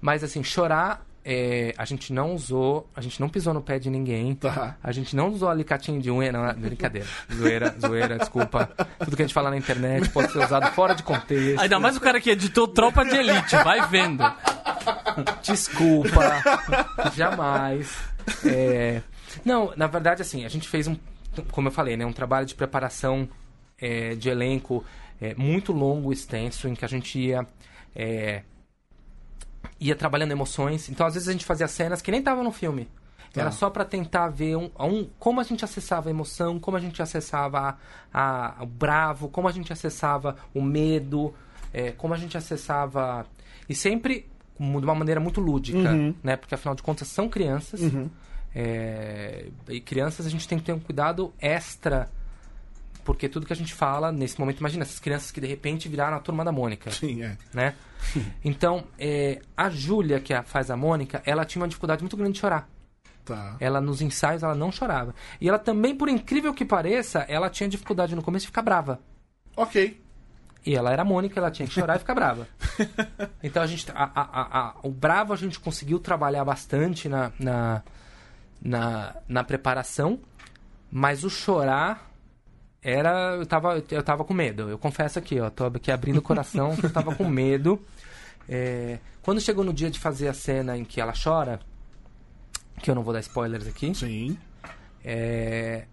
[0.00, 3.88] Mas assim, chorar, é, a gente não usou, a gente não pisou no pé de
[3.88, 4.34] ninguém.
[4.34, 4.76] Tá.
[4.82, 7.06] A gente não usou alicatinho de unha, não, é brincadeira.
[7.34, 8.70] Zoeira, zoeira, desculpa.
[8.98, 11.60] Tudo que a gente fala na internet pode ser usado fora de contexto.
[11.62, 14.22] Ainda mais o cara que editou Tropa de Elite, vai vendo.
[15.42, 16.42] Desculpa.
[17.16, 17.88] Jamais.
[18.44, 19.02] É,
[19.44, 20.96] Não, na verdade, assim, a gente fez um,
[21.52, 23.28] como eu falei, né, um trabalho de preparação
[23.78, 24.84] é, de elenco
[25.20, 27.46] é, muito longo, extenso, em que a gente ia.
[27.94, 28.42] é,
[29.78, 30.88] ia trabalhando emoções.
[30.88, 32.88] Então, às vezes, a gente fazia cenas que nem estavam no filme.
[33.32, 33.42] Tá.
[33.42, 36.80] Era só pra tentar ver um, um- como a gente acessava a emoção, como a
[36.80, 37.78] gente acessava
[38.12, 41.32] a, a- o bravo, como a gente acessava o medo,
[41.72, 43.24] é, como a gente acessava.
[43.68, 44.26] E sempre
[44.80, 46.14] de uma maneira muito lúdica, Uhum.
[46.22, 46.36] né?
[46.36, 47.80] Porque afinal de contas são crianças.
[48.54, 52.10] É, e crianças a gente tem que ter um cuidado extra.
[53.04, 56.16] Porque tudo que a gente fala nesse momento, imagina essas crianças que de repente viraram
[56.16, 57.36] a turma da Mônica Sim, é.
[57.54, 57.74] né?
[58.44, 62.34] Então, é, a Júlia, que a- faz a Mônica, ela tinha uma dificuldade muito grande
[62.34, 62.68] de chorar.
[63.24, 63.56] Tá.
[63.60, 65.14] Ela, nos ensaios, ela não chorava.
[65.40, 69.00] E ela também, por incrível que pareça, ela tinha dificuldade no começo de ficar brava.
[69.56, 70.00] Ok.
[70.64, 72.46] E ela era a Mônica, ela tinha que chorar e ficar brava.
[73.42, 77.82] Então, a gente, a- a- a- o bravo a gente conseguiu trabalhar bastante na, na,
[78.60, 80.18] na, na preparação,
[80.90, 82.10] mas o chorar
[82.82, 83.36] era.
[83.36, 84.68] Eu tava, eu tava com medo.
[84.68, 85.48] Eu confesso aqui, ó.
[85.48, 87.80] Tô aqui abrindo o coração que eu tava com medo.
[88.48, 91.60] É, quando chegou no dia de fazer a cena em que ela chora,
[92.82, 94.36] que eu não vou dar spoilers aqui, Sim.
[95.04, 95.84] é,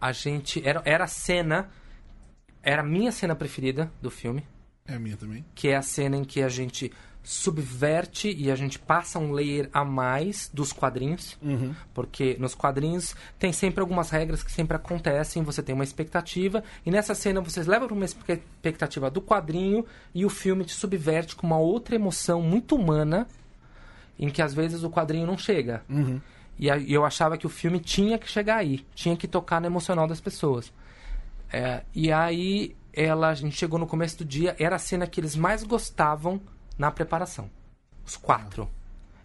[0.00, 0.66] a gente.
[0.66, 1.68] Era, era a cena.
[2.62, 4.44] Era a minha cena preferida do filme
[4.86, 5.44] É a minha também.
[5.54, 6.92] que é a cena em que a gente
[7.22, 11.74] subverte e a gente passa um layer a mais dos quadrinhos, Uhum.
[11.92, 16.90] porque nos quadrinhos tem sempre algumas regras que sempre acontecem, você tem uma expectativa, e
[16.90, 21.46] nessa cena vocês levam para uma expectativa do quadrinho e o filme te subverte com
[21.46, 23.26] uma outra emoção muito humana,
[24.18, 25.82] em que às vezes o quadrinho não chega.
[25.88, 26.20] Uhum.
[26.58, 30.06] E eu achava que o filme tinha que chegar aí, tinha que tocar no emocional
[30.06, 30.70] das pessoas.
[31.52, 35.20] É, e aí ela, a gente chegou no começo do dia, era a cena que
[35.20, 36.40] eles mais gostavam
[36.78, 37.50] na preparação.
[38.04, 38.68] Os quatro.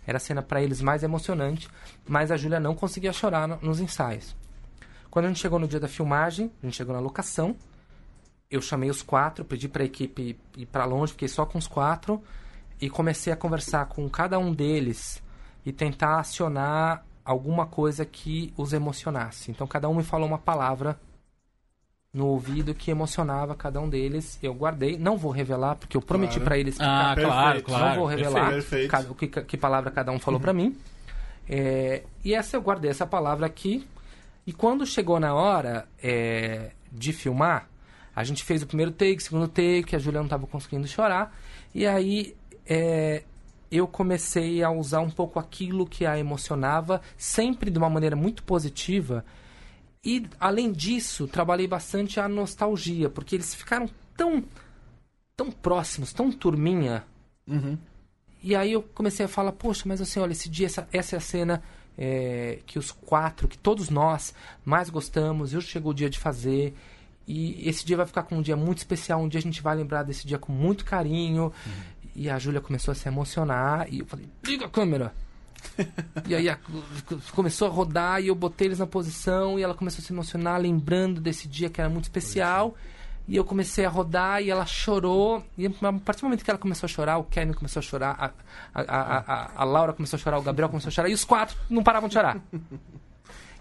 [0.08, 1.68] Era a cena para eles mais emocionante,
[2.08, 4.36] mas a Júlia não conseguia chorar no- nos ensaios.
[5.10, 7.56] Quando a gente chegou no dia da filmagem, a gente chegou na locação,
[8.52, 11.68] eu chamei os quatro, pedi para a equipe ir para longe, fiquei só com os
[11.68, 12.22] quatro
[12.80, 15.24] e comecei a conversar com cada um deles
[15.66, 19.50] e tentar acionar alguma coisa que os emocionasse.
[19.50, 21.00] Então cada um me falou uma palavra
[22.16, 24.40] no ouvido que emocionava cada um deles.
[24.42, 26.46] Eu guardei, não vou revelar porque eu prometi Claro.
[26.46, 27.28] para eles que Ah, Perfeito.
[27.28, 27.86] claro, Não claro.
[27.90, 28.90] não vou revelar Perfeito.
[28.90, 30.78] cada- o que, que palavra cada um falou pra mim.
[31.48, 33.86] É, e essa eu guardei essa palavra aqui.
[34.48, 37.68] E quando chegou na hora é, de filmar,
[38.16, 41.36] a gente fez o primeiro take, segundo take, a Julia não estava conseguindo chorar.
[41.74, 42.34] E aí
[42.66, 43.24] é,
[43.70, 48.42] eu comecei a usar um pouco aquilo que a emocionava, sempre de uma maneira muito
[48.44, 49.26] positiva.
[50.06, 54.44] E, além disso, trabalhei bastante a nostalgia, porque eles ficaram tão,
[55.36, 57.04] tão próximos, tão turminha.
[57.48, 57.76] Uhum.
[58.44, 61.18] E aí eu comecei a falar, poxa, mas assim, olha, esse dia, essa, essa é
[61.18, 61.64] a cena
[61.98, 66.20] é, que os quatro, que todos nós mais gostamos, e hoje chegou o dia de
[66.20, 66.76] fazer.
[67.28, 69.76] E esse dia vai ficar com um dia muito especial, um dia a gente vai
[69.76, 71.52] lembrar desse dia com muito carinho.
[72.16, 75.12] E a Júlia começou a se emocionar e eu falei, liga a câmera.
[76.28, 76.58] e aí a-
[77.34, 80.60] começou a rodar e eu botei eles na posição e ela começou a se emocionar,
[80.60, 82.76] lembrando desse dia que era muito especial.
[83.28, 85.44] E eu comecei a rodar e ela chorou.
[85.58, 88.16] E a partir do momento que ela começou a chorar, o Kevin começou a chorar,
[88.74, 91.14] a, a, a, a, a Laura começou a chorar, o Gabriel começou a chorar, e
[91.14, 92.40] os quatro não paravam de chorar.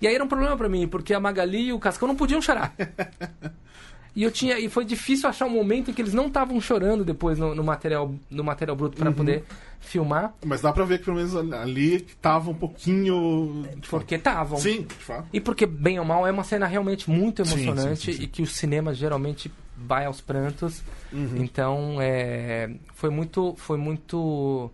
[0.00, 2.42] E aí era um problema pra mim, porque a Magali e o Cascão não podiam
[2.42, 2.74] chorar.
[4.16, 7.04] E eu tinha e foi difícil achar um momento em que eles não estavam chorando
[7.04, 9.44] depois no, no material no material bruto para poder
[9.80, 13.68] filmar, Mas dá pra ver que pelo menos ali tava um pouquinho.
[13.88, 14.58] porque estavam.
[14.58, 15.28] Sim, de fato.
[15.32, 18.24] E porque bem ou mal é uma cena realmente muito emocionante sim, sim, sim.
[18.24, 20.82] e que o cinema geralmente vai aos prantos.
[21.12, 21.36] Uhum.
[21.36, 24.70] Então, é, foi muito foi muito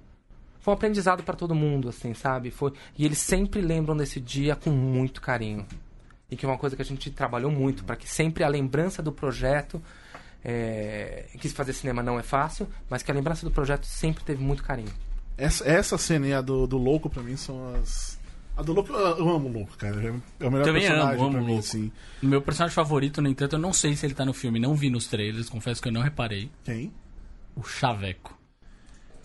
[0.61, 2.51] foi um aprendizado para todo mundo, assim, sabe?
[2.51, 5.67] Foi e eles sempre lembram desse dia com muito carinho.
[6.31, 9.03] E que é uma coisa que a gente trabalhou muito para que sempre a lembrança
[9.03, 9.83] do projeto
[10.45, 14.43] é, que fazer cinema não é fácil, mas que a lembrança do projeto sempre teve
[14.43, 14.93] muito carinho.
[15.37, 18.19] Essa, essa cena e a do, do louco pra mim são as.
[18.57, 19.97] A do louco, eu amo o louco, cara.
[20.39, 21.93] É o melhor Também personagem amo, amo mim, assim.
[22.21, 24.59] Meu personagem favorito, no entanto, eu não sei se ele tá no filme.
[24.59, 26.51] Não vi nos trailers, confesso que eu não reparei.
[26.65, 26.93] Quem?
[27.57, 28.39] O Chaveco.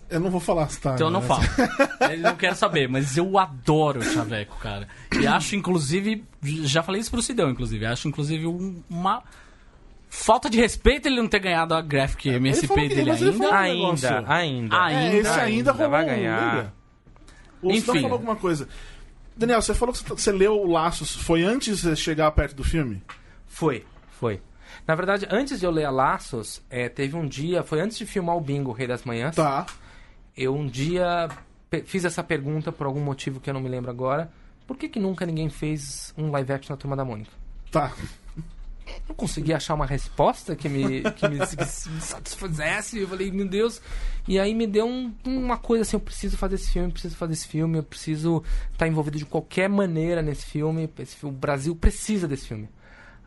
[0.09, 0.93] Eu não vou falar se tá.
[0.93, 1.27] Então eu não né?
[1.27, 1.41] falo.
[2.11, 4.87] Ele não quero saber, mas eu adoro o Chaveco, cara.
[5.19, 7.85] E acho, inclusive, já falei isso pro Sidão, inclusive.
[7.85, 9.23] Acho, inclusive, um- uma
[10.09, 13.33] falta de respeito ele não ter ganhado a Graphic MSP falou que- dele ainda.
[13.33, 14.83] falou- Ainda, ainda.
[14.83, 15.15] Ainda.
[15.15, 16.73] É, esse ainda, rolou vai um, ganhar.
[17.61, 18.01] O Sidão Enfim.
[18.03, 18.69] falou alguma coisa.
[19.35, 21.15] Daniel, você falou que você- você leu o Laços.
[21.15, 23.01] Foi antes de chegar perto do filme?
[23.47, 24.39] Foi, foi.
[24.87, 28.05] Na verdade, antes de eu ler a Laços, é, teve um dia, foi antes de
[28.05, 29.65] filmar o Bingo Rei das Manhãs, Tá.
[30.36, 31.29] Eu um dia
[31.86, 34.31] fiz essa pergunta por algum motivo que eu não me lembro agora.
[34.67, 37.31] Por que, que nunca ninguém fez um live action na Turma da Mônica?
[37.71, 37.93] Tá.
[39.09, 41.55] Não consegui achar uma resposta que me, que me, que
[41.89, 42.99] me satisfizesse.
[42.99, 43.81] Eu falei, meu Deus.
[44.27, 47.33] E aí me deu um- uma coisa assim: eu preciso fazer esse filme, preciso fazer
[47.33, 50.89] esse filme, eu preciso estar envolvido de qualquer maneira nesse filme.
[50.99, 52.69] Esse o Brasil precisa desse filme.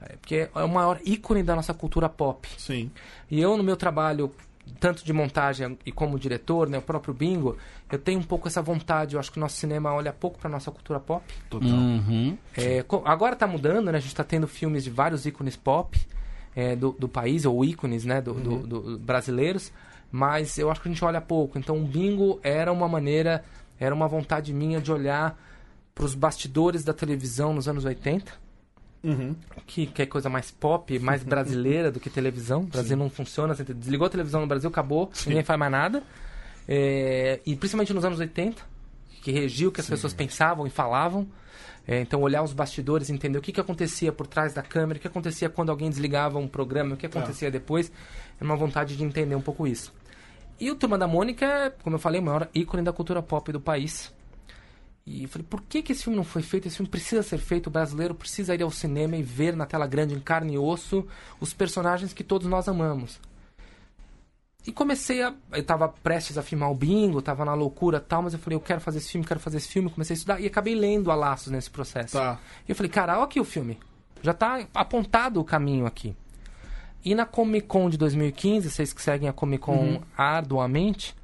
[0.01, 2.49] É, Porque é o maior ícone da nossa cultura pop.
[2.57, 2.91] Sim.
[3.29, 4.33] E eu, no meu trabalho,
[4.81, 7.57] tanto de montagem e como diretor, né, o próprio Bingo,
[7.91, 9.15] eu tenho um pouco essa vontade.
[9.15, 11.25] Eu acho que o nosso cinema olha pouco para nossa cultura pop.
[11.51, 11.69] Total.
[11.71, 12.37] Uhum.
[12.57, 13.99] É, agora tá mudando, né?
[13.99, 15.99] A gente tá tendo filmes de vários ícones pop
[16.55, 18.21] é, do, do país, ou ícones, né?
[18.21, 19.73] Do, do- do- brasileiros.
[20.11, 21.59] Mas eu acho que a gente olha pouco.
[21.59, 23.45] Então o Bingo era uma maneira,
[23.79, 25.39] era uma vontade minha de olhar
[25.95, 28.33] para os bastidores da televisão nos anos 80
[29.03, 29.37] Uhum.
[29.67, 32.63] que, que é coisa mais pop, mais brasileira do que televisão.
[32.63, 33.55] O Brasil não funciona.
[33.55, 36.03] Você desligou a televisão no Brasil, acabou, ninguém faz mais nada.
[36.67, 38.63] É, e principalmente nos anos 80,
[39.23, 41.27] que regiu o que as pessoas pensavam e falavam.
[41.87, 45.01] É, então, olhar os bastidores, entender o que, que acontecia por trás da câmera, o
[45.01, 47.91] que acontecia quando alguém desligava um programa, o que acontecia depois.
[48.39, 49.91] É uma vontade de entender um pouco isso.
[50.61, 53.51] E o Turma da Mônica é, como eu falei, o maior ícone da cultura pop
[53.51, 54.13] do país.
[55.09, 56.69] E eu falei, por que, que esse filme não foi feito?
[56.69, 59.87] Esse filme precisa ser feito, o brasileiro precisa ir ao cinema e ver na tela
[59.87, 61.07] grande, em carne e osso,
[61.41, 63.19] os personagens que todos nós amamos.
[64.67, 65.35] E comecei a.
[65.53, 68.61] Eu tava prestes a filmar o bingo, tava na loucura tal, mas eu falei, eu
[68.61, 69.89] quero fazer esse filme, quero fazer esse filme.
[69.89, 72.19] Comecei a estudar e acabei lendo a laços nesse processo.
[72.19, 72.39] Tá.
[72.67, 73.79] E eu falei, cara, olha aqui o filme.
[74.21, 76.15] Já tá apontado o caminho aqui.
[77.03, 81.15] E na Comic Con de 2015, vocês que seguem a Comic Con arduamente,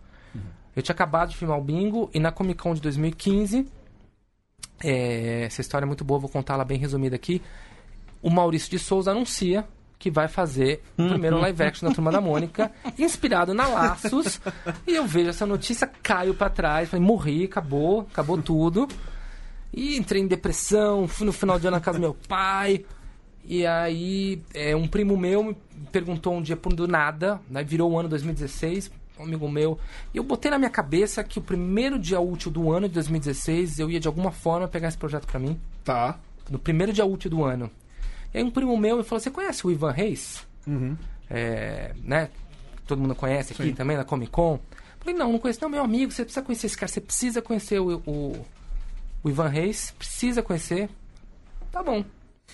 [0.75, 3.67] eu tinha acabado de filmar o bingo, e na Comic Con de 2015,
[4.83, 7.41] é, essa história é muito boa, vou contá-la bem resumida aqui.
[8.23, 9.67] O Maurício de Souza anuncia
[9.99, 14.41] que vai fazer o primeiro live action da Turma da Mônica, inspirado na Laços.
[14.87, 18.87] E eu vejo essa notícia, caio pra trás, falei, morri, acabou, acabou tudo.
[19.73, 22.85] E entrei em depressão, fui no final de ano na casa do meu pai.
[23.45, 25.57] E aí, é, um primo meu me
[25.91, 29.79] perguntou um dia por do nada, né, virou o ano 2016, um amigo meu.
[30.13, 33.79] E eu botei na minha cabeça que o primeiro dia útil do ano de 2016
[33.79, 35.61] eu ia de alguma forma pegar esse projeto pra mim.
[35.85, 36.19] Tá.
[36.51, 37.71] No primeiro dia útil do ano.
[38.33, 40.47] E aí um primo meu me falou: Você conhece o Ivan Reis?
[40.67, 40.97] Uhum.
[41.31, 42.29] É, né?
[42.87, 43.75] Todo mundo conhece aqui Sim.
[43.75, 44.59] também na Comic Con.
[44.99, 45.61] Falei: Não, não conheço.
[45.63, 46.91] Não, meu amigo, você precisa conhecer esse cara.
[46.91, 48.47] Você precisa conhecer o, o,
[49.23, 49.93] o Ivan Reis.
[49.97, 50.91] Precisa conhecer.
[51.71, 52.05] Tá bom.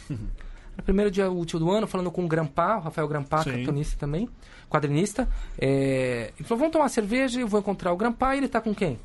[0.80, 4.26] No primeiro dia útil do ano, falando com o Grampá, o Rafael Grampá, cartunista também,
[4.68, 5.28] quadrinista.
[5.58, 8.62] É, ele falou: Vamos tomar uma cerveja, eu vou encontrar o Grampá e ele tá
[8.62, 8.98] com quem?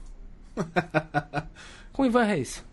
[1.91, 2.63] com o Ivan Reis.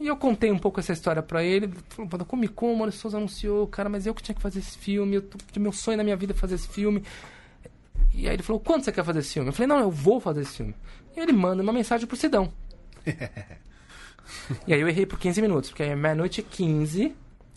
[0.00, 1.70] E eu contei um pouco essa história pra ele.
[1.90, 4.42] Falou, "Pô, da Comic Con, o Maurício Souza anunciou, cara, mas eu que tinha que
[4.42, 5.14] fazer esse filme.
[5.14, 7.04] Eu, tô- meu sonho na minha vida é fazer esse filme.
[8.12, 9.48] E aí ele falou, quando você quer fazer esse filme?
[9.48, 10.74] Eu falei, não, eu vou fazer esse filme.
[11.16, 12.52] E ele manda uma mensagem pro Sidão.
[14.66, 17.14] e aí eu errei por 15 minutos, porque aí é meia-noite e 15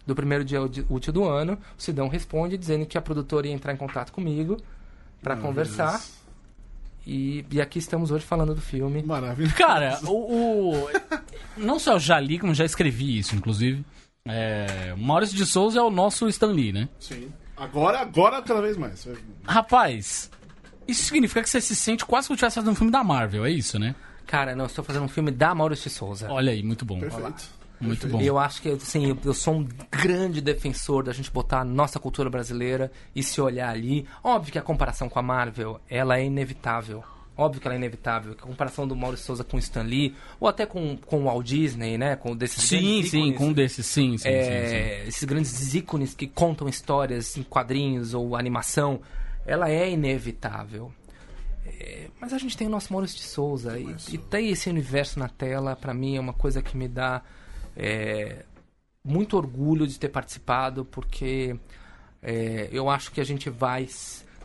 [0.08, 1.60] do primeiro dia útil do ano.
[1.78, 4.58] O Sidão responde dizendo que a produtora ia entrar em contato comigo
[5.22, 5.92] pra Meu conversar.
[5.92, 6.18] Deus.
[7.06, 9.02] E, e aqui estamos hoje falando do filme.
[9.04, 9.52] Maravilha.
[9.54, 10.90] Cara, o, o-
[11.56, 13.86] Não só eu já li, como já escrevi isso, inclusive.
[14.26, 16.90] É, o Maurício de Souza é o nosso Stan Lee, né?
[17.00, 17.30] Sim.
[17.56, 19.08] Agora, agora cada vez mais.
[19.46, 20.30] Rapaz,
[20.88, 23.46] isso significa que você se sente quase que eu tivesse fazendo um filme da Marvel,
[23.46, 23.96] é isso, né?
[24.26, 26.30] Cara, não, eu estou fazendo um filme da Maurício de Souza.
[26.30, 27.00] Olha aí, muito bom.
[27.00, 27.50] Perfeito.
[27.80, 28.22] Muito bom.
[28.22, 31.66] E eu acho que, assim, eu, eu sou um grande defensor da gente botar a
[31.66, 34.08] nossa cultura brasileira e se olhar ali.
[34.24, 37.04] Óbvio que a comparação com a Marvel, ela é inevitável.
[37.38, 38.34] Óbvio que ela é inevitável.
[38.34, 41.24] Que a comparação do Maurício Souza com o Stan Lee, ou até com, com o
[41.26, 42.16] Walt Disney, né?
[42.16, 44.30] Com desses Sim, grandes sim, ícones, com um desses, sim, sim, sim, sim.
[44.30, 49.02] é, esses grandes ícones que contam histórias em quadrinhos ou animação,
[49.46, 50.92] ela é inevitável.
[51.64, 55.20] É, mas a gente tem o nosso Maurício de Souza e, e ter esse universo
[55.20, 57.22] na tela, pra mim, é uma coisa que me dá
[57.78, 58.44] é,
[59.04, 61.56] muito orgulho de ter participado, porque
[62.22, 63.88] é, eu acho que a gente vai.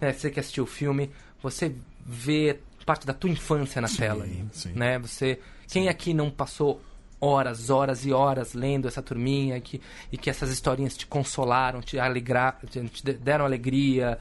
[0.01, 1.11] Né, você que assistiu o filme,
[1.43, 1.75] você
[2.05, 4.27] vê parte da tua infância na tela.
[4.53, 4.73] sim.
[4.73, 4.99] Né?
[4.99, 6.81] Você, quem aqui não passou
[7.21, 9.81] horas, horas e horas lendo essa turminha que,
[10.11, 14.19] e que essas historinhas te consolaram, te, alegra, te, te deram alegria?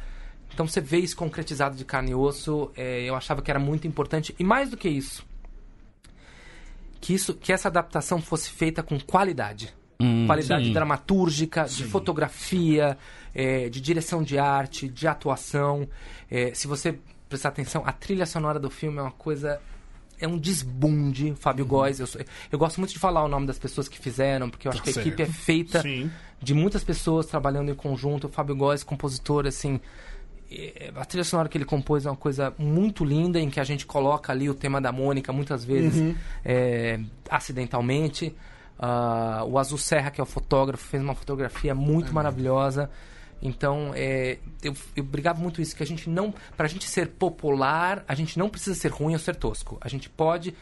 [0.53, 3.87] Então você vê isso concretizado de carne e osso, é, eu achava que era muito
[3.87, 4.35] importante.
[4.37, 5.25] E mais do que isso,
[7.01, 9.73] que, isso, que essa adaptação fosse feita com qualidade.
[9.99, 10.73] Hum, qualidade sim.
[10.73, 12.97] dramatúrgica, de fotografia,
[13.33, 15.87] é, de direção de arte, de atuação.
[16.29, 16.97] É, se você
[17.27, 19.59] prestar atenção, a trilha sonora do filme é uma coisa.
[20.19, 21.99] É um desbunde, Fábio Góes.
[21.99, 22.07] Eu,
[22.51, 24.91] eu gosto muito de falar o nome das pessoas que fizeram, porque eu acho que
[24.91, 25.07] a certo.
[25.07, 26.11] equipe é feita Sim.
[26.39, 28.27] de muitas pessoas trabalhando em conjunto.
[28.27, 29.79] O Fábio Góes, compositor, assim.
[30.51, 33.63] É, A trilha sonora que ele compôs é uma coisa muito linda, em que a
[33.63, 36.99] gente coloca ali o tema da Mônica, muitas vezes é,
[37.29, 38.35] acidentalmente.
[38.77, 42.89] Ah, o Azul Serra, que é o fotógrafo, fez uma fotografia muito maravilhosa.
[43.41, 46.33] Então, é, eu, eu brigava muito isso, que a gente não.
[46.57, 49.77] Pra gente ser popular, a gente não precisa ser ruim ou ser tosco.
[49.81, 50.53] A gente pode,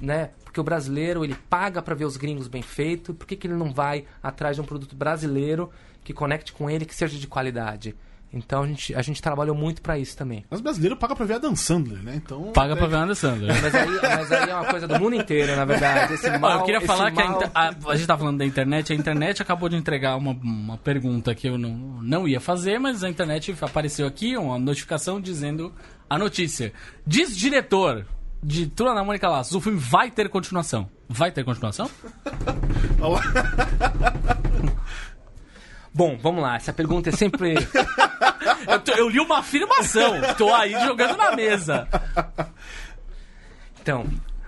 [0.00, 0.30] né?
[0.44, 3.14] Porque o brasileiro, ele paga pra ver os gringos bem feito.
[3.14, 5.70] Por que, que ele não vai atrás de um produto brasileiro
[6.04, 7.94] que conecte com ele, que seja de qualidade?
[8.32, 10.44] Então, a gente, a gente trabalhou muito pra isso também.
[10.50, 12.14] Mas brasileiro paga pra ver a Dan Sandler, né?
[12.16, 12.52] Então.
[12.52, 13.62] Paga pra ver o Anderson Sandler.
[13.62, 16.14] Mas aí, mas aí é uma coisa do mundo inteiro, na verdade.
[16.14, 18.44] Esse mal, eu queria esse falar que a, mal- a, a gente tá falando da
[18.44, 21.70] internet, a internet acabou de entregar uma, uma pergunta que eu não,
[22.02, 25.72] não ia fazer, mas a internet apareceu aqui, uma notificação dizendo
[26.10, 26.72] a notícia.
[27.06, 28.04] Diz diretor
[28.42, 30.88] de Turma da Mônica Laços, o filme vai ter continuação.
[31.08, 31.88] Vai ter continuação?
[35.96, 36.56] Bom, vamos lá.
[36.56, 37.54] Essa pergunta é sempre.
[38.68, 41.86] Eu, tô- eu li uma afirmação, tô aí jogando na mesa.
[43.80, 44.04] Então,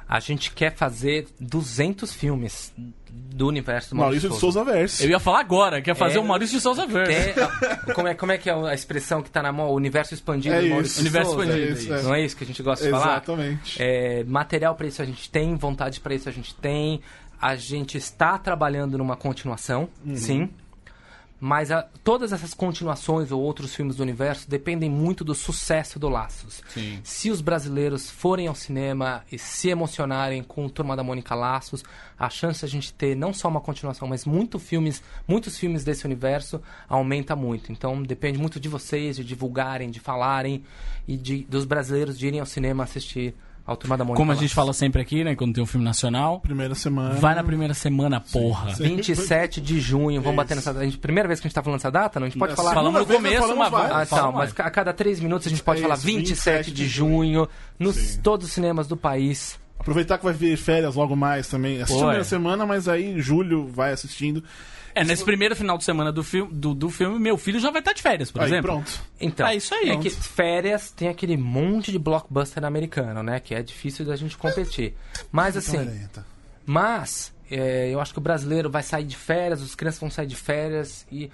[0.09, 2.73] a gente quer fazer 200 filmes
[3.11, 5.03] do universo do Maurício de Souza Verso.
[5.05, 6.21] Eu ia falar agora, quer fazer É.
[6.21, 7.41] o Maurício de Souza Verso.
[7.41, 9.69] Até- como, é, como é que é a expressão que tá na mão?
[9.69, 10.71] O universo expandido É do isso.
[10.75, 11.45] Maurício de Universo Souza?
[11.45, 12.03] expandido, é isso, é.
[12.03, 13.05] Não é isso que a gente gosta de falar?
[13.13, 13.83] Exatamente.
[13.83, 17.01] É, material para isso a gente tem, vontade para isso a gente tem.
[17.41, 20.17] A gente está trabalhando numa continuação, Uhum.
[20.17, 20.51] sim.
[21.41, 26.09] Mas a- todas essas continuações ou outros filmes do universo dependem muito do sucesso do
[26.09, 26.63] Laços.
[26.69, 26.99] Sim.
[27.05, 31.85] Se os brasileiros forem ao cinema e se emocionarem com o Turma da Mônica Laços,
[32.19, 35.85] a chance de a gente ter não só uma continuação, mas muito filmes, muitos filmes
[35.85, 37.71] desse universo aumenta muito.
[37.71, 40.65] Então depende muito de vocês, de divulgarem, de falarem
[41.07, 43.35] e de, dos brasileiros de irem ao cinema assistir
[43.69, 45.85] ao Turma da Mônica Como a gente fala sempre aqui, né, quando tem um filme
[45.85, 47.15] nacional, Primeira semana.
[47.15, 48.73] vai na primeira semana, porra.
[48.75, 50.61] 27 de junho, vamos bater Isso.
[50.61, 50.83] nessa data.
[50.83, 52.27] A gente, primeira vez que a gente tá falando essa data, não?
[52.27, 52.73] A gente pode falar.
[52.73, 54.03] Falamos no vez começo, nós falamos vai.
[54.03, 54.67] Ah, fala tá, mas mais.
[54.67, 57.47] a cada três minutos a gente pode É falar isso, 27 de junho,
[57.79, 59.59] nos todos os cinemas do país.
[59.79, 61.81] Aproveitar que vai vir férias logo mais também.
[61.83, 62.01] Assiste Pô, a é.
[62.07, 64.43] primeira semana, mas aí em julho vai assistindo.
[65.01, 67.81] É, nesse primeiro final de semana do filme, do, do filme, meu filho já vai
[67.81, 68.71] estar de férias, por aí exemplo.
[68.73, 69.01] pronto.
[69.21, 69.91] Então, É isso aí.
[69.91, 73.41] É que férias tem aquele monte de blockbuster americano, né?
[73.41, 74.95] Que é difícil da gente competir.
[75.33, 76.25] Mas assim, Então,
[76.67, 80.27] mas é, eu acho que o brasileiro vai sair de férias, os crianças vão sair
[80.27, 81.31] de férias e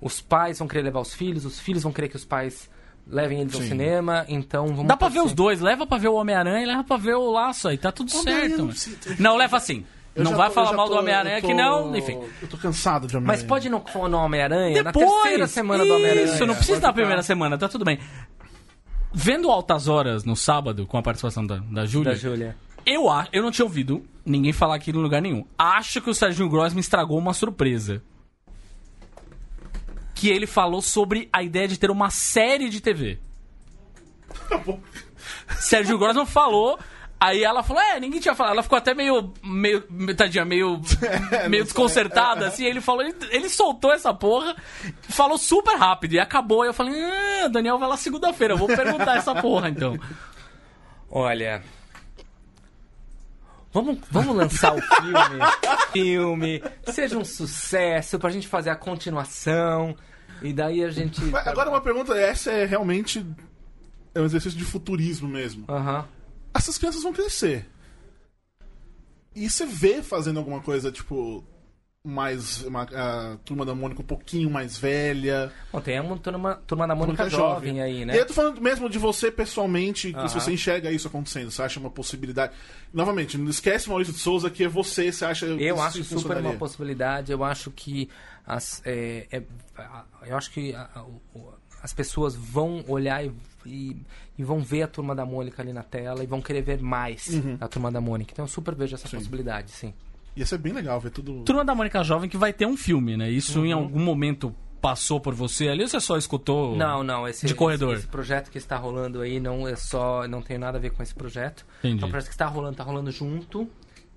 [0.00, 2.68] os pais vão querer levar os filhos, os filhos vão querer que os pais
[3.06, 3.68] levem eles ao Sim.
[3.68, 5.26] cinema, então vamos Dá pra ver torcer.
[5.30, 7.92] os dois, leva pra ver o Homem-Aranha e leva pra ver o Laço aí, tá
[7.92, 8.58] tudo Homem-Aranha certo.
[8.58, 8.70] não mano.
[8.78, 9.84] precisa- Não, leva assim.
[10.14, 12.18] Eu não vai tô- falar mal do tô- Homem-Aranha eu tô- que não, enfim.
[12.40, 13.42] Eu tô cansado de Homem-Aranha.
[13.42, 16.24] Mas pode não for no Homem-Aranha, na Depois, terceira semana do Homem-Aranha.
[16.26, 16.92] Isso, não precisa ficar.
[16.92, 17.98] primeira semana, tá tudo bem.
[19.12, 22.56] Vendo Altas Horas no sábado, com a participação da, da Júlia, Da Júlia.
[22.86, 25.44] eu, a- eu não tinha ouvido ninguém falar aquilo em lugar nenhum.
[25.58, 28.02] Acho que o Serginho Gross me estragou uma surpresa.
[30.14, 33.18] Que ele falou sobre a ideia de ter uma série de TV.
[35.58, 36.78] Sérgio Grossman falou.
[37.20, 38.52] Aí ela falou, é, ninguém tinha falado.
[38.52, 39.82] Ela ficou até meio, meio,
[40.16, 40.80] tadinha, meio,
[41.48, 42.64] meio desconcertada, assim.
[42.64, 44.54] Ele falou, ele, ele soltou essa porra,
[45.08, 46.62] falou super rápido e acabou.
[46.62, 49.98] Aí eu falei, ah, Daniel vai lá segunda-feira, eu vou perguntar essa porra, então.
[51.10, 51.62] Olha.
[53.72, 55.40] Vamos, vamos lançar o filme.
[55.92, 56.62] filme.
[56.86, 59.96] Seja um sucesso pra gente fazer a continuação.
[60.42, 61.24] E daí a gente.
[61.24, 63.24] Mas Agora uma pergunta, essa é realmente
[64.14, 65.64] é um exercício de futurismo mesmo.
[65.68, 66.06] Aham.
[66.54, 67.66] Essas crianças vão crescer.
[69.34, 71.44] E você vê fazendo alguma coisa, tipo,
[72.04, 72.62] mais.
[72.62, 75.50] Uma, a turma da Mônica um pouquinho mais velha.
[75.72, 78.14] Bom, tem uma turma, turma da Mônica Mônica jovem, aí, né?
[78.14, 81.62] E eu tô falando mesmo de você pessoalmente, que se você enxerga isso acontecendo, você
[81.62, 82.52] acha uma possibilidade.
[82.92, 85.46] Novamente, não esquece Maurício de Souza que é você, você acha.
[85.46, 87.32] que Eu acho super uma possibilidade.
[87.32, 88.08] Eu acho que
[88.46, 89.42] as, é, é,
[90.26, 90.74] eu acho que
[91.82, 93.32] as pessoas vão olhar e,
[93.66, 93.96] e,
[94.38, 97.28] e vão ver a turma da Mônica ali na tela e vão querer ver mais
[97.28, 97.56] Uhum.
[97.60, 98.30] a turma da Mônica.
[98.32, 99.92] Então eu super vejo essa possibilidade, sim.
[100.36, 101.42] Ia ser bem legal ver tudo.
[101.44, 103.30] Turma da Mônica Jovem que vai ter um filme, né?
[103.30, 103.66] Isso Uhum.
[103.66, 106.76] em algum momento passou por você ali ou você só escutou?
[106.76, 107.92] Não, não, esse, De corredor.
[107.94, 110.90] esse, esse projeto que está rolando aí não é só, não tem nada a ver
[110.90, 111.64] com esse projeto.
[111.78, 112.02] Entendi.
[112.02, 113.66] É um projeto que está rolando, está rolando junto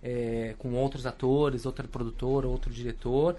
[0.04, 3.36] é, com outros atores, outra produtora, outro diretor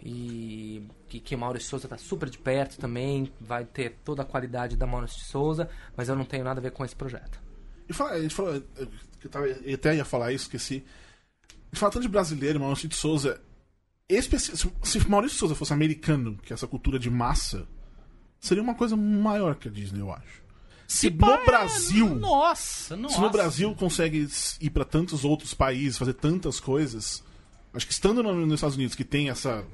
[0.00, 4.24] e que, que o Maurício Souza está super de perto também, vai ter toda a
[4.24, 7.40] qualidade da Maurício Souza, mas eu não tenho nada a ver com esse projeto.
[7.88, 8.54] E fala, a gente falou.
[8.54, 8.88] Eu,
[9.24, 10.84] eu tava- eu até ia falar isso, esqueci.
[11.72, 13.40] Fala tanto de brasileiro, Maurício de Souza.
[14.08, 17.66] Especi se- se Maurício de Souza fosse americano, que é essa cultura de massa,
[18.40, 20.42] seria uma coisa maior que a Disney, eu acho.
[20.86, 22.14] Se no Brasil.
[22.14, 23.14] Nossa, nossa.
[23.16, 24.26] Se no Brasil consegue
[24.60, 27.22] ir pra tantos outros países, fazer tantas coisas,
[27.78, 29.64] acho que estando no- nos Estados Unidos, que tem essa.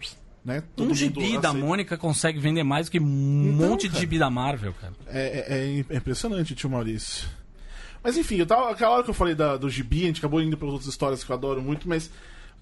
[0.44, 3.82] Né, todo Um gibi da aceita- Mônica consegue vender mais do que um Então, monte
[3.84, 4.00] de cara.
[4.00, 4.92] gibi da Marvel, cara.
[5.06, 5.54] É,
[5.88, 7.26] é- é impressionante, tio Maurício.
[8.02, 10.42] Mas enfim, eu tava, aquela hora que eu falei da- do gibi, a gente acabou
[10.42, 12.10] indo para outras histórias que eu adoro muito, mas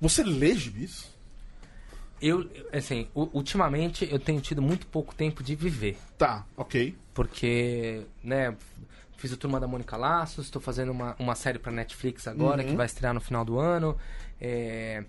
[0.01, 1.11] você lê gibis?
[2.20, 5.99] Eu, assim, ultimamente eu tenho tido muito pouco tempo de viver.
[6.16, 6.95] Tá, ok.
[7.12, 8.55] porque, né,
[9.18, 12.74] fiz o Turma da Mônica Laços, estou fazendo uma, uma série para Netflix agora, que
[12.76, 13.99] vai estrear no final do ano.
[14.40, 15.05] é,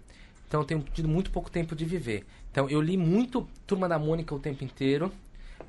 [0.53, 2.27] então eu tenho tido muito pouco tempo de viver.
[2.51, 5.11] Então eu li muito Turma da Mônica o tempo inteiro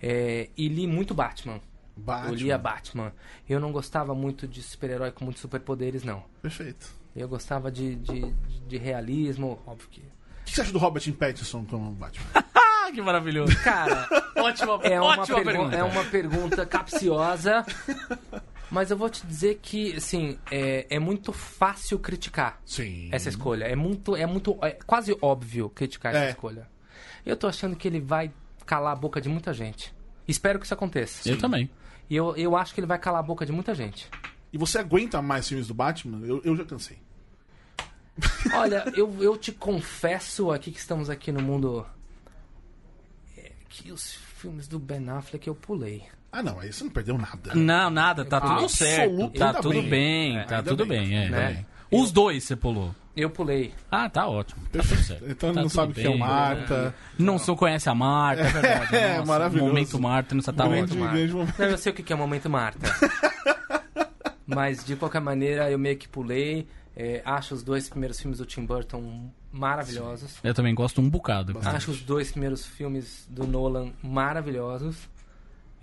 [0.03, 1.59] é, e li muito Batman.
[1.97, 2.29] Batman.
[2.29, 3.11] Eu lia Batman.
[3.49, 6.23] Eu não gostava muito de super-herói com muitos superpoderes, não.
[6.43, 6.87] Perfeito.
[7.17, 8.31] Eu gostava de, de,
[8.69, 10.01] de realismo, óbvio que...
[10.01, 12.27] O que você acha do Robert Pattinson como Batman?
[12.87, 13.57] Ah, que maravilhoso.
[13.65, 14.07] Cara,
[14.37, 15.77] ótima É uma, ótima pergu- pergunta.
[15.77, 17.65] é uma pergunta capciosa.
[18.75, 23.09] Mas eu vou te dizer que, assim, é, é muito fácil criticar Sim.
[23.13, 23.67] essa escolha.
[23.67, 26.31] É muito, é muito, é quase óbvio criticar essa É.
[26.31, 26.69] escolha.
[27.25, 28.33] Eu tô achando que ele vai
[28.67, 29.95] calar a boca de muita gente.
[30.27, 31.29] Espero que isso aconteça.
[31.29, 31.71] Eu também.
[32.11, 34.11] E eu, eu acho que ele vai calar a boca de muita gente.
[34.53, 36.27] E você aguenta mais filmes do Batman?
[36.27, 36.99] Eu, eu já cansei.
[38.55, 41.87] Olha, eu, eu te confesso aqui que estamos aqui no mundo.
[43.39, 46.05] é, que os filmes do Ben Affleck eu pulei.
[46.37, 47.55] Ah, não, aí você não perdeu nada.
[47.55, 49.31] Não, nada, tá tudo certo.
[49.39, 49.89] Tá tudo bem.
[49.91, 51.09] bem, É, tá tudo bem.
[51.09, 51.29] bem, é.
[51.31, 51.65] Né?
[51.93, 51.97] é.
[51.97, 52.93] Os dois você pulou.
[53.17, 53.73] Eu pulei.
[53.89, 54.61] Ah, tá ótimo.
[54.73, 55.25] Tá tudo certo.
[55.31, 56.19] Então ele Tá não sabe o que é o bem.
[56.19, 56.93] Marta.
[57.17, 58.97] Não só conhece a Marta, é verdade.
[58.97, 59.69] É, Nossa, maravilhoso.
[59.69, 61.01] Momento Marta, não tá Grande, ótimo.
[61.01, 61.17] Marta.
[61.17, 61.55] grande momento.
[61.59, 62.81] Não, eu sei o que é o momento Marta.
[64.47, 66.67] Mas de qualquer maneira eu meio que pulei.
[66.97, 70.37] É, acho os dois primeiros filmes do Tim Burton maravilhosos.
[70.45, 71.57] Eu também gosto um bocado.
[71.65, 74.97] Acho os dois primeiros filmes do Nolan maravilhosos.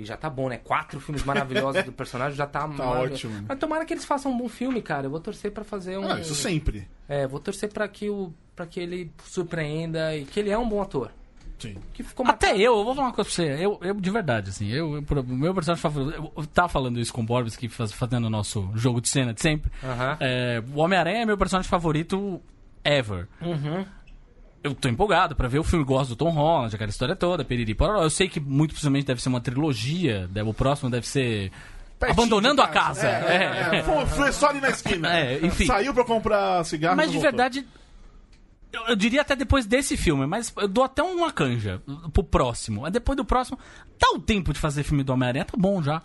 [0.02, 0.58] E já tá bom, né?
[0.58, 3.28] Quatro filmes maravilhosos do personagem já tá, maravilhoso.
[3.28, 3.46] ótimo.
[3.48, 5.06] Mas tomara que eles façam um bom filme, cara.
[5.08, 6.12] Eu vou torcer pra fazer um.
[6.12, 6.88] Ah, isso sempre.
[7.08, 10.68] É, vou torcer pra que, o, pra que ele surpreenda e que ele é um
[10.68, 11.12] bom ator.
[11.60, 11.76] Sim.
[11.94, 13.64] Que ficou Até eu, eu vou falar uma coisa pra você.
[13.64, 16.32] Eu, eu de verdade, assim, eu, eu- o meu personagem favorito.
[16.36, 19.32] Eu, tava falando isso com o Borbs, que faz, fazendo o nosso jogo de cena
[19.32, 19.72] de sempre.
[19.84, 20.18] Aham.
[20.20, 22.42] É, o Homem-Aranha é meu personagem favorito
[22.84, 23.28] ever.
[23.42, 23.86] Uhum.
[24.64, 27.74] Eu tô empolgado pra ver o filme, gosto do Tom Holland, aquela história toda, piriri
[27.74, 28.04] pororó.
[28.04, 31.52] Eu sei que muito possivelmente deve ser uma trilogia, deve- o próximo deve ser
[32.00, 33.08] Pertinho Abandonando a casa.
[33.08, 33.80] É, é, É.
[33.80, 33.84] é.
[33.84, 35.12] Foi, foi só ali na esquina.
[35.18, 35.40] É.
[35.66, 36.96] Saiu pra comprar cigarro.
[36.98, 37.32] Mas de voltou.
[37.32, 37.68] verdade,
[38.74, 41.82] eu, eu diria até depois desse filme, mas eu dou até uma canja
[42.14, 42.90] pro próximo.
[42.90, 43.58] Depois do próximo,
[44.00, 46.02] dá o tempo de fazer filme do Homem-Aranha, tá bom já.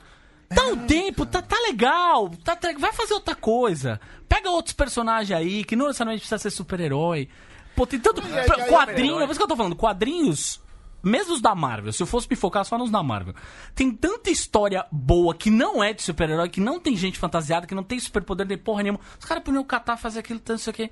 [0.51, 4.01] Dá É, um tempo, tá, tá legal, tá, tá- vai fazer outra coisa.
[4.29, 7.29] Pega outros personagens aí, que não necessariamente precisa ser super-herói.
[7.77, 10.61] Pô, tem tanto aí, pra- aí, quadrinho, é isso que eu tô falando, quadrinhos,
[11.03, 13.35] mesmo os da Marvel, se eu fosse me focar só nos da Marvel,
[13.75, 17.75] tem tanta história boa que não é de super-herói, que não tem gente fantasiada, que
[17.75, 19.01] não tem superpoder nem porra nenhuma.
[19.19, 20.91] Os caras podiam catar, fazer aquilo, tanto isso aqui.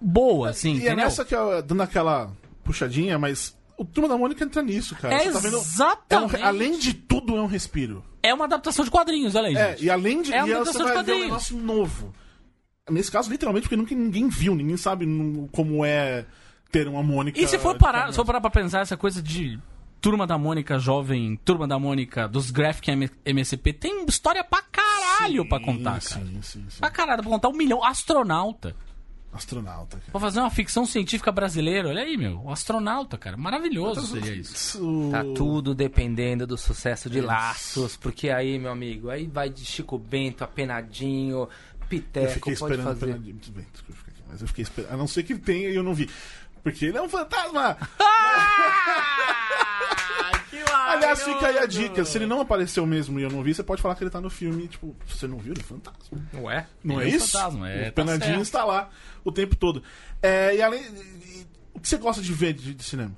[0.00, 0.96] Boa, assim, E é entendeu?
[0.96, 2.32] nessa que eu, dando aquela
[2.64, 5.14] puxadinha, mas o Turma da Mônica entra nisso, cara.
[5.14, 6.36] É tá exatamente.
[6.36, 8.02] É um- além de tudo, é um respiro.
[8.22, 9.84] É uma adaptação de quadrinhos, olha aí, É, gente.
[9.84, 10.32] e além de.
[10.32, 11.24] É uma adaptação de ver um quadrinhos.
[11.24, 12.14] negócio novo.
[12.90, 15.06] Nesse caso, literalmente, porque nunca ninguém viu, ninguém sabe
[15.52, 16.24] como é
[16.70, 17.40] ter uma Mônica.
[17.40, 19.58] E se for parar, se for parar pra pensar essa coisa de
[20.00, 25.42] Turma da Mônica jovem, Turma da Mônica dos Graphic M- MSP, tem história pra caralho
[25.42, 26.24] Sim, pra contar, cara.
[26.24, 26.80] Sim, sim, sim.
[26.80, 27.84] Pra caralho, pra contar um milhão.
[27.84, 28.74] Astronauta.
[29.32, 29.96] Astronauta.
[29.96, 30.10] cara.
[30.12, 31.88] Vou fazer uma ficção científica brasileira.
[31.88, 32.42] Olha aí, meu.
[32.44, 33.34] O astronauta, cara.
[33.36, 35.08] Maravilhoso seria isso.
[35.10, 39.96] Tá tudo dependendo do sucesso de Laços, porque aí, meu amigo, aí vai de Chico
[39.98, 41.48] Bento, Apenadinho,
[41.96, 42.84] Eu Piteco, fiquei pode esperando.
[42.98, 43.06] fazer.
[43.12, 44.92] pela- Muito bem, desculpa ficar aqui, mas eu fiquei esperando.
[44.92, 46.08] A não ser que tenha e eu não vi.
[46.62, 47.76] Porque ele é um fantasma!
[50.88, 52.04] Aliás, fica aí a dica.
[52.04, 54.20] Se ele não apareceu mesmo e eu não vi, você pode falar que ele tá
[54.20, 54.68] no filme.
[54.68, 56.18] Tipo, você não viu, ele é fantasma.
[56.34, 56.66] Ué?
[56.84, 57.32] Não Ele é é um isso?
[57.32, 58.42] fantasma, é, o tá Penadinho certo.
[58.42, 58.90] está lá
[59.24, 59.82] o tempo todo.
[60.20, 60.82] É, e além.
[60.84, 63.12] e- o que você gosta de ver de, de cinema?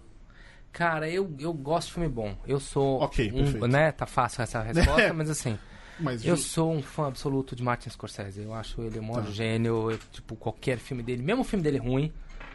[0.72, 2.36] Cara, eu, eu gosto de filme bom.
[2.46, 3.00] Eu sou.
[3.00, 3.66] Ok, um, perfeito.
[3.68, 3.92] né?
[3.92, 5.58] Tá fácil essa resposta, mas assim.
[6.00, 8.42] Mas Eu sou um fã absoluto de Martin Scorsese.
[8.42, 9.30] Eu acho ele o maior Tá.
[9.30, 9.90] gênio.
[9.90, 12.12] eu, tipo, qualquer filme dele, mesmo o filme dele ruim,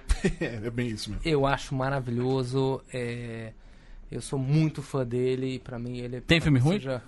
[0.42, 1.22] é, é bem isso mesmo.
[1.26, 2.82] eu acho maravilhoso.
[2.94, 3.54] é,
[4.12, 6.20] Eu sou muito fã dele e pra mim ele.
[6.22, 6.78] Tem filme ruim?
[6.78, 7.02] seja-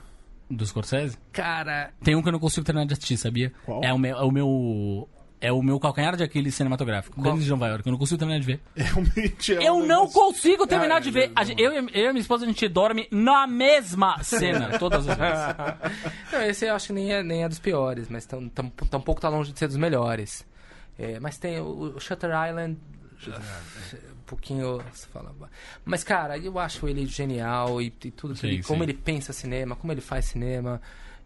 [0.50, 1.18] Do Scorsese?
[1.32, 3.52] Cara, Tem um que eu não consigo terminar de assistir, sabia?
[3.66, 3.84] Qual?
[3.84, 4.18] É o meu.
[4.18, 5.10] É o meu,
[5.42, 7.16] é o meu calcanhar de Aquiles cinematográfico.
[7.16, 7.24] Qual?
[7.34, 7.86] Denis de Nova York.
[7.88, 8.62] Eu não consigo terminar de ver.
[8.76, 11.32] Realmente é um Eu não negócio- consigo terminar Ah, de é, ver.
[11.36, 15.18] A eu, e- eu e minha esposa, a gente dorme na mesma cena, todas as
[15.18, 15.46] vezes.
[16.32, 19.20] Não, esse eu acho que nem é, nem é dos piores, mas tam, tam, tampouco
[19.20, 20.46] tá longe de ser dos melhores.
[21.00, 22.78] É, mas tem o, o Shutter Island.
[23.28, 24.82] Um pouquinho.
[24.94, 25.34] Você fala,
[25.86, 28.90] mas, cara, eu acho ele genial e, e tudo que Sim, ele, como sim.
[28.90, 30.82] ele pensa cinema, como ele faz cinema.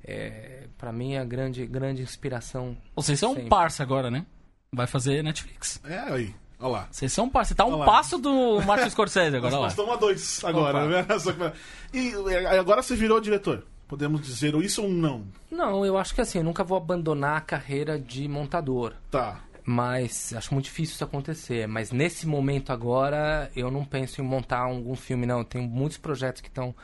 [0.08, 2.78] É, para mim é a grande, grande inspiração.
[2.96, 3.50] Vocês são um Sempre.
[3.50, 4.26] parça agora, né?
[4.72, 5.82] Vai fazer Netflix.
[5.84, 6.88] É aí, olha lá.
[6.92, 7.50] Vocês são um parça.
[7.50, 11.06] Você tá um passo do Martin Scorsese agora, Nós estamos a dois agora, né?
[11.20, 11.52] Só que-
[11.94, 13.66] E e agora você virou diretor.
[13.88, 15.26] Podemos dizer isso ou não?
[15.50, 18.94] Não, eu acho que assim, eu nunca vou abandonar a carreira de montador.
[19.12, 19.42] Tá.
[19.66, 21.68] Mas acho muito difícil isso acontecer.
[21.68, 25.44] Mas nesse momento agora, eu não penso em montar algum filme, não.
[25.44, 26.76] Tenho muitos projetos que estão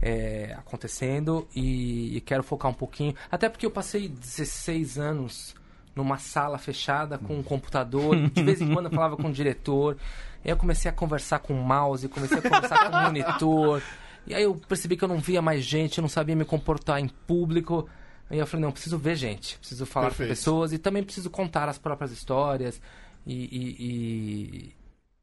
[0.00, 3.14] é, acontecendo e, e quero focar um pouquinho.
[3.30, 5.54] Até porque eu passei 16 anos
[5.94, 8.16] numa sala fechada com um computador.
[8.16, 9.98] De vez em quando eu falava com o diretor.
[10.42, 13.82] Aí eu comecei a conversar com o mouse, comecei a conversar com o monitor.
[14.26, 16.98] E aí eu percebi que eu não via mais gente, eu não sabia me comportar
[16.98, 17.86] em público.
[18.32, 20.30] Aí eu falei, não, preciso ver gente, preciso falar Perfeito.
[20.30, 22.80] com pessoas e também preciso contar as próprias histórias.
[23.26, 24.74] E, e, e,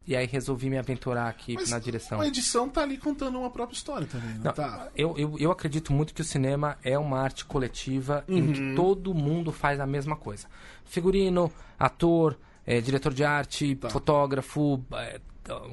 [0.08, 2.22] e aí resolvi me aventurar aqui Mas na direção.
[2.22, 4.88] a edição tá ali contando uma própria história também, não, Não, tá?
[4.96, 8.54] eu, eu, eu acredito muito que o cinema é uma arte coletiva em Uhum.
[8.54, 10.48] que todo mundo faz a mesma coisa.
[10.86, 13.90] Figurino, ator, eh, diretor de arte, Tá.
[13.90, 15.20] fotógrafo, eh,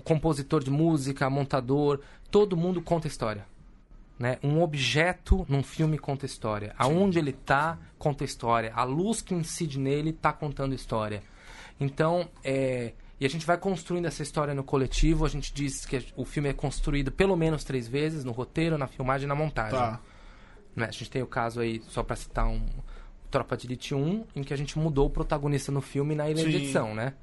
[0.04, 3.46] compositor de música, montador, todo mundo conta história.
[4.18, 4.38] Né?
[4.42, 6.74] Um objeto num filme conta história.
[6.78, 8.72] Aonde ele tá, conta história.
[8.74, 11.22] A luz que incide nele tá contando história.
[11.78, 15.24] Então, é, e a gente vai construindo essa história no coletivo.
[15.24, 18.86] A gente diz que o filme é construído pelo menos três vezes, no roteiro, na
[18.86, 19.78] filmagem e na montagem.
[19.78, 20.00] Tá.
[20.74, 20.86] Né?
[20.86, 22.66] A gente tem o caso aí, só pra citar um
[23.30, 26.44] Tropa de Elite 1, em que a gente mudou o protagonista no filme na ilha
[26.44, 26.56] de Sim.
[26.56, 27.14] edição, né?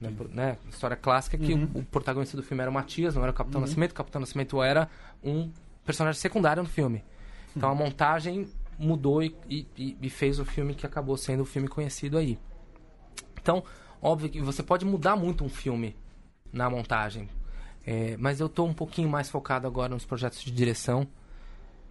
[0.00, 0.56] Né, né?
[0.70, 3.60] História clássica que o, o protagonista do filme era o Matias, não era o Capitão
[3.60, 3.90] Nascimento.
[3.90, 4.88] O Capitão Nascimento era
[5.22, 5.50] um
[5.84, 7.04] personagem secundário no filme.
[7.56, 8.46] Então a montagem
[8.78, 12.38] mudou e, e- e fez o filme que acabou sendo o filme conhecido aí.
[13.40, 13.62] Então,
[14.00, 15.96] óbvio que você pode mudar muito um filme
[16.52, 17.28] na montagem.
[17.86, 21.06] É, mas eu tô um pouquinho mais focado agora nos projetos de direção.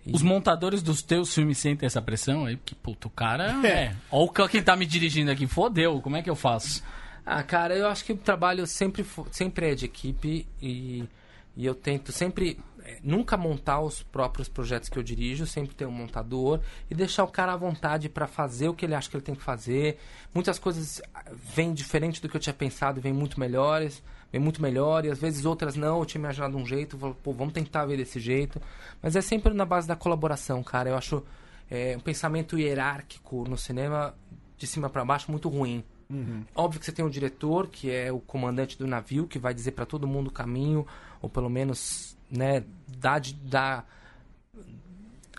[0.06, 2.56] E- Os montadores dos teus filmes sentem essa pressão aí?
[2.58, 3.96] Porque, puto, o cara é.
[4.12, 5.46] Olha quem tá me dirigindo aqui.
[5.48, 6.84] Fodeu, como é que eu faço?
[7.26, 11.04] Ah, cara, eu acho que o trabalho sempre, sempre é de equipe e,
[11.56, 12.58] e eu tento sempre
[13.04, 16.60] nunca montar os próprios projetos que eu dirijo, sempre ter um montador
[16.90, 19.36] e deixar o cara à vontade para fazer o que ele acha que ele tem
[19.36, 19.98] que fazer.
[20.34, 24.62] Muitas coisas ah, vêm diferente do que eu tinha pensado, vêm muito melhores, vêm muito
[24.62, 27.86] melhor e às vezes outras não, eu tinha imaginado um jeito, vou, pô, vamos tentar
[27.86, 28.62] ver desse jeito.
[29.02, 30.90] Mas é sempre na base da colaboração, cara.
[30.90, 31.24] Eu acho
[31.70, 34.16] eh, um pensamento hierárquico no cinema
[34.58, 35.84] de cima para baixo muito ruim.
[36.56, 39.72] Óbvio que você tem um diretor, que é o comandante do navio, que vai dizer
[39.72, 40.86] para todo mundo o caminho,
[41.22, 42.64] ou pelo menos, né,
[43.20, 43.86] de- dar,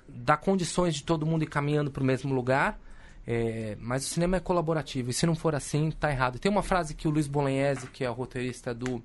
[0.09, 2.79] dar condições de todo mundo ir caminhando para o mesmo lugar.
[3.27, 6.39] É, mas o cinema é colaborativo, e se não for assim, tá errado.
[6.39, 9.01] Tem uma frase que o Luiz Bolognese, que é o roteirista do,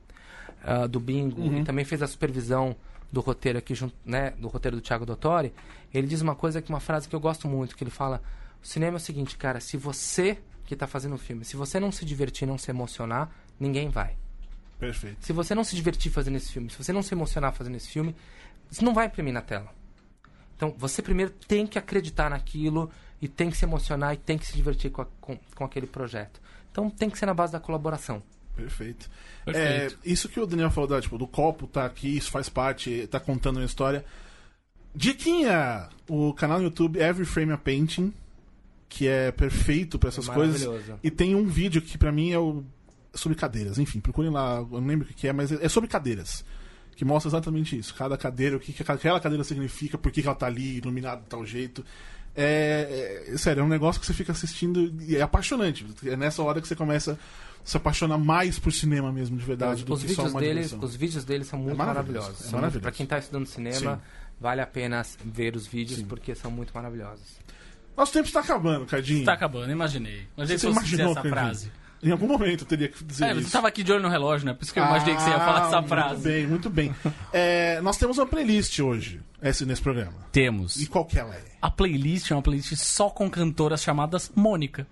[0.64, 2.76] ah, do Bingo, e também fez a supervisão
[3.12, 5.54] do roteiro aqui, junto, né, do roteiro do Thiago Dottori,
[5.94, 8.22] ele diz uma coisa que uma frase que eu gosto muito, que ele fala:
[8.64, 11.80] "O cinema é o seguinte, cara, se você que está fazendo o filme, se você
[11.80, 13.30] não se divertir, não se emocionar,
[13.60, 14.16] ninguém vai.
[14.80, 15.18] Perfeito.
[15.26, 17.90] Se você não se divertir fazendo esse filme, se você não se emocionar fazendo esse
[17.90, 18.16] filme,
[18.70, 19.74] você não vai imprimir na tela.
[20.56, 22.90] Então, você primeiro tem que acreditar naquilo
[23.22, 25.88] e tem que se emocionar e tem que se divertir com, a- com, com aquele
[25.88, 26.40] projeto.
[26.72, 28.22] Então, tem que ser na base da colaboração.
[28.56, 29.10] Perfeito.
[29.44, 29.98] Perfeito.
[30.06, 33.06] É, isso que o Daniel falou, da, tipo, do copo tá aqui, isso faz parte,
[33.08, 34.04] tá contando uma história.
[34.94, 35.90] Diquinha!
[36.08, 38.14] O canal no YouTube Every Frame a Painting.
[38.88, 40.64] que é perfeito pra essas É coisas.
[40.66, 41.00] maravilhoso.
[41.04, 42.64] E tem um vídeo que pra mim é o
[43.16, 43.78] sobre cadeiras.
[43.80, 46.44] Enfim, procurem lá, eu não lembro o que é, mas é sobre cadeiras.
[46.96, 47.94] Que mostra exatamente isso.
[47.94, 51.22] Cada cadeira, o que, que aquela cadeira significa, por que, que ela tá ali, iluminada
[51.22, 51.84] de tal jeito.
[52.36, 55.86] É, é- sério, é um negócio que você fica assistindo e é apaixonante.
[56.06, 57.18] É nessa hora que você começa a
[57.64, 60.66] se apaixonar mais por cinema mesmo, de verdade, do os, que só vídeos uma deles,
[60.68, 60.80] diversão.
[60.90, 62.46] os vídeos deles são muito maravilhoso, maravilhosos.
[62.46, 62.82] é São maravilhoso.
[62.82, 64.02] Pra quem tá estudando cinema, Sim.
[64.40, 67.40] vale a pena ver os vídeos porque são muito maravilhosos.
[67.98, 69.24] Nosso tempo está acabando, Cardinho.
[69.26, 70.28] Tá acabando, imaginei.
[70.38, 71.34] Imaginei Você dizer imaginou, essa Cardinho?
[71.34, 71.72] frase.
[72.04, 73.44] Em algum momento eu teria que dizer É, isso.
[73.44, 74.54] você tava aqui de olho no relógio, né?
[74.54, 76.24] Por isso que eu imaginei que você ia falar Ah, essa Muito frase.
[76.24, 76.96] bem, muito bem.
[77.34, 80.14] É, nós temos uma playlist hoje, esse, nesse programa.
[80.32, 80.76] Temos.
[80.78, 81.44] E qual que ela é?
[81.62, 84.86] A playlist é uma playlist só com cantoras chamadas Mônica.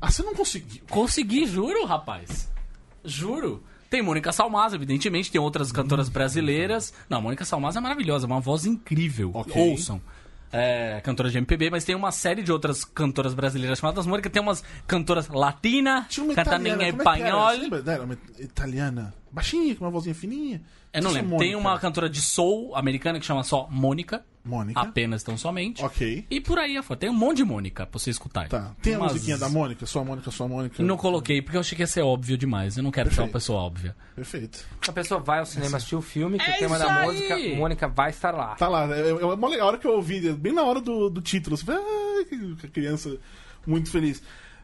[0.00, 0.82] Ah, você não conseguiu.
[0.90, 2.50] Consegui, juro, rapaz.
[3.04, 3.62] Juro.
[3.88, 6.92] Tem Mônica Salmaza, evidentemente, tem outras cantoras brasileiras.
[7.08, 9.30] Não, Mônica Salmaza é maravilhosa, uma voz incrível.
[9.34, 9.60] Ok.
[9.70, 10.00] Ouçam.
[10.52, 14.28] É, cantora de MPB, mas tem uma série de outras cantoras brasileiras chamadas Mônica.
[14.28, 17.54] Tem umas cantoras latina, cantando em é espanhol.
[18.04, 19.14] Uma italiana.
[19.30, 20.60] Baixinha, com uma vozinha fininha.
[20.92, 21.38] Eu não Essa lembro.
[21.38, 21.68] Tem Mônica.
[21.68, 24.24] uma cantora de soul americana que chama só Mônica.
[24.44, 24.80] Mônica.
[24.80, 25.84] Apenas tão somente.
[25.84, 26.24] Ok.
[26.30, 26.98] E por aí afora.
[26.98, 28.48] Tem um monte de Mônica pra você escutar.
[28.48, 28.72] Tá.
[28.82, 29.84] Tem a Umas- musiquinha da Mônica?
[29.86, 30.82] Sua Mônica, sua Mônica.
[30.82, 32.76] Não coloquei, porque eu achei que ia ser óbvio demais.
[32.76, 33.32] Eu não quero ser uma Perfeito.
[33.34, 33.94] pessoa óbvia.
[34.16, 34.64] Perfeito.
[34.88, 37.06] A pessoa vai ao cinema assistir o filme, que É o tema isso da aí!
[37.06, 38.54] música, Mônica vai estar lá.
[38.56, 38.84] Tá lá.
[38.96, 39.38] É, é legal.
[39.60, 42.68] A hora que eu ouvi, bem na hora do, do título, você fala, ah, que
[42.68, 43.16] criança
[43.66, 44.22] muito feliz.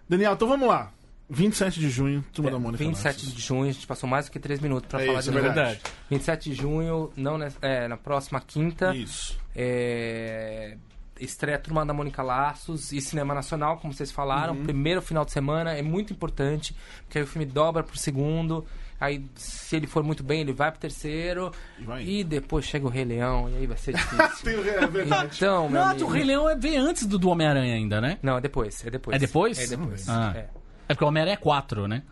[0.09, 0.91] Daniel, então vamos lá.
[1.29, 2.83] 27 de junho, Turma da Mônica.
[2.85, 3.35] 27 Laços.
[3.35, 5.39] de junho, a gente passou mais do que 3 minutos pra É falar isso, de
[5.39, 5.81] é verdade.
[6.11, 9.37] 27 de junho, não nessa- é, na próxima quinta, Isso.
[9.55, 10.77] é,
[11.21, 14.55] estreia Turma da Mônica Laços e Cinema Nacional, como vocês falaram.
[14.55, 14.65] Uhum.
[14.65, 16.75] Primeiro final de semana é muito importante,
[17.05, 18.65] porque aí o filme dobra pro segundo.
[18.99, 21.53] Aí, se ele for muito bem, ele vai pro terceiro.
[21.79, 22.03] E vai.
[22.03, 24.27] E depois chega o Rei Leão, e aí vai ser difícil.
[24.43, 25.37] Tem, é verdade.
[25.37, 26.07] então, meu Não, amigo...
[26.07, 28.19] o Rei Leão é bem antes do, do Homem-Aranha ainda, né?
[28.23, 29.15] Não, é depois, é depois.
[29.15, 29.59] É depois?
[29.59, 30.09] É depois.
[30.09, 30.33] Ah.
[30.35, 30.49] é.
[30.89, 32.03] É porque o Homem-Aranha é 4, né?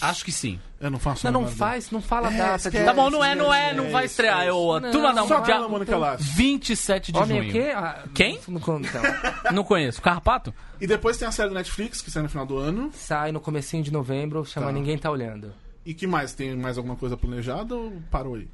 [0.00, 0.60] Acho que sim.
[0.78, 1.54] Eu não faço Não, não nada.
[1.54, 2.56] faz, não fala É, data.
[2.68, 2.84] esquece.
[2.84, 4.42] Tá bom, não é, não é, não vai estrear.
[4.42, 4.90] é É o isso.
[4.92, 5.52] Turma da Não, Só Mônica.
[5.54, 6.26] pela Mônica Laços.
[6.26, 7.48] 27 de Homem junho.
[7.48, 7.72] o quê?
[7.74, 8.38] Ah, Quem?
[8.46, 9.02] Não, não, então.
[9.54, 10.02] Não conheço.
[10.02, 10.52] Carrapato?
[10.78, 12.90] E depois tem a série do Netflix, que sai no final do ano.
[12.92, 14.72] Sai no comecinho de novembro, chama Tá.
[14.72, 15.54] Ninguém Tá Olhando.
[15.86, 16.34] E que mais?
[16.34, 18.48] Tem mais alguma coisa planejada ou parou aí?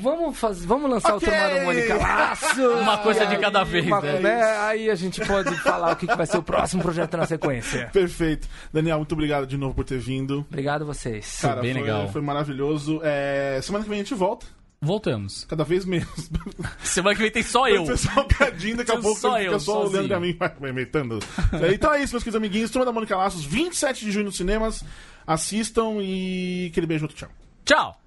[0.00, 0.64] Vamos, faz...
[0.64, 1.28] Vamos lançar Ok.
[1.28, 2.68] o Turma da Mônica Laço.
[2.80, 4.18] Uma coisa de cada vez, uma- né?
[4.20, 4.42] né?
[4.60, 7.88] Aí a gente pode falar o que que vai ser o próximo projeto na sequência.
[7.92, 8.48] Perfeito.
[8.72, 10.40] Daniel, muito obrigado de novo por ter vindo.
[10.48, 11.38] Obrigado a vocês.
[11.40, 12.08] Cara, bem foi, legal.
[12.08, 13.00] foi maravilhoso.
[13.02, 14.46] É, semana que vem a gente volta.
[14.80, 15.44] Voltamos.
[15.44, 16.30] Cada vez menos.
[16.84, 17.84] Semana que vem tem só eu.
[17.84, 20.08] O pessoal cadinho, daqui a pouco só fica eu, só olhando sozinho.
[20.08, 21.18] pra mim, vai, imitando.
[21.52, 22.70] É, então é isso, meus queridos amiguinhos.
[22.70, 24.84] Turma da Mônica Laços, 27 de junho nos cinemas.
[25.26, 27.16] Assistam e aquele beijo, outro.
[27.16, 27.28] Tchau.
[27.64, 28.00] Tchau.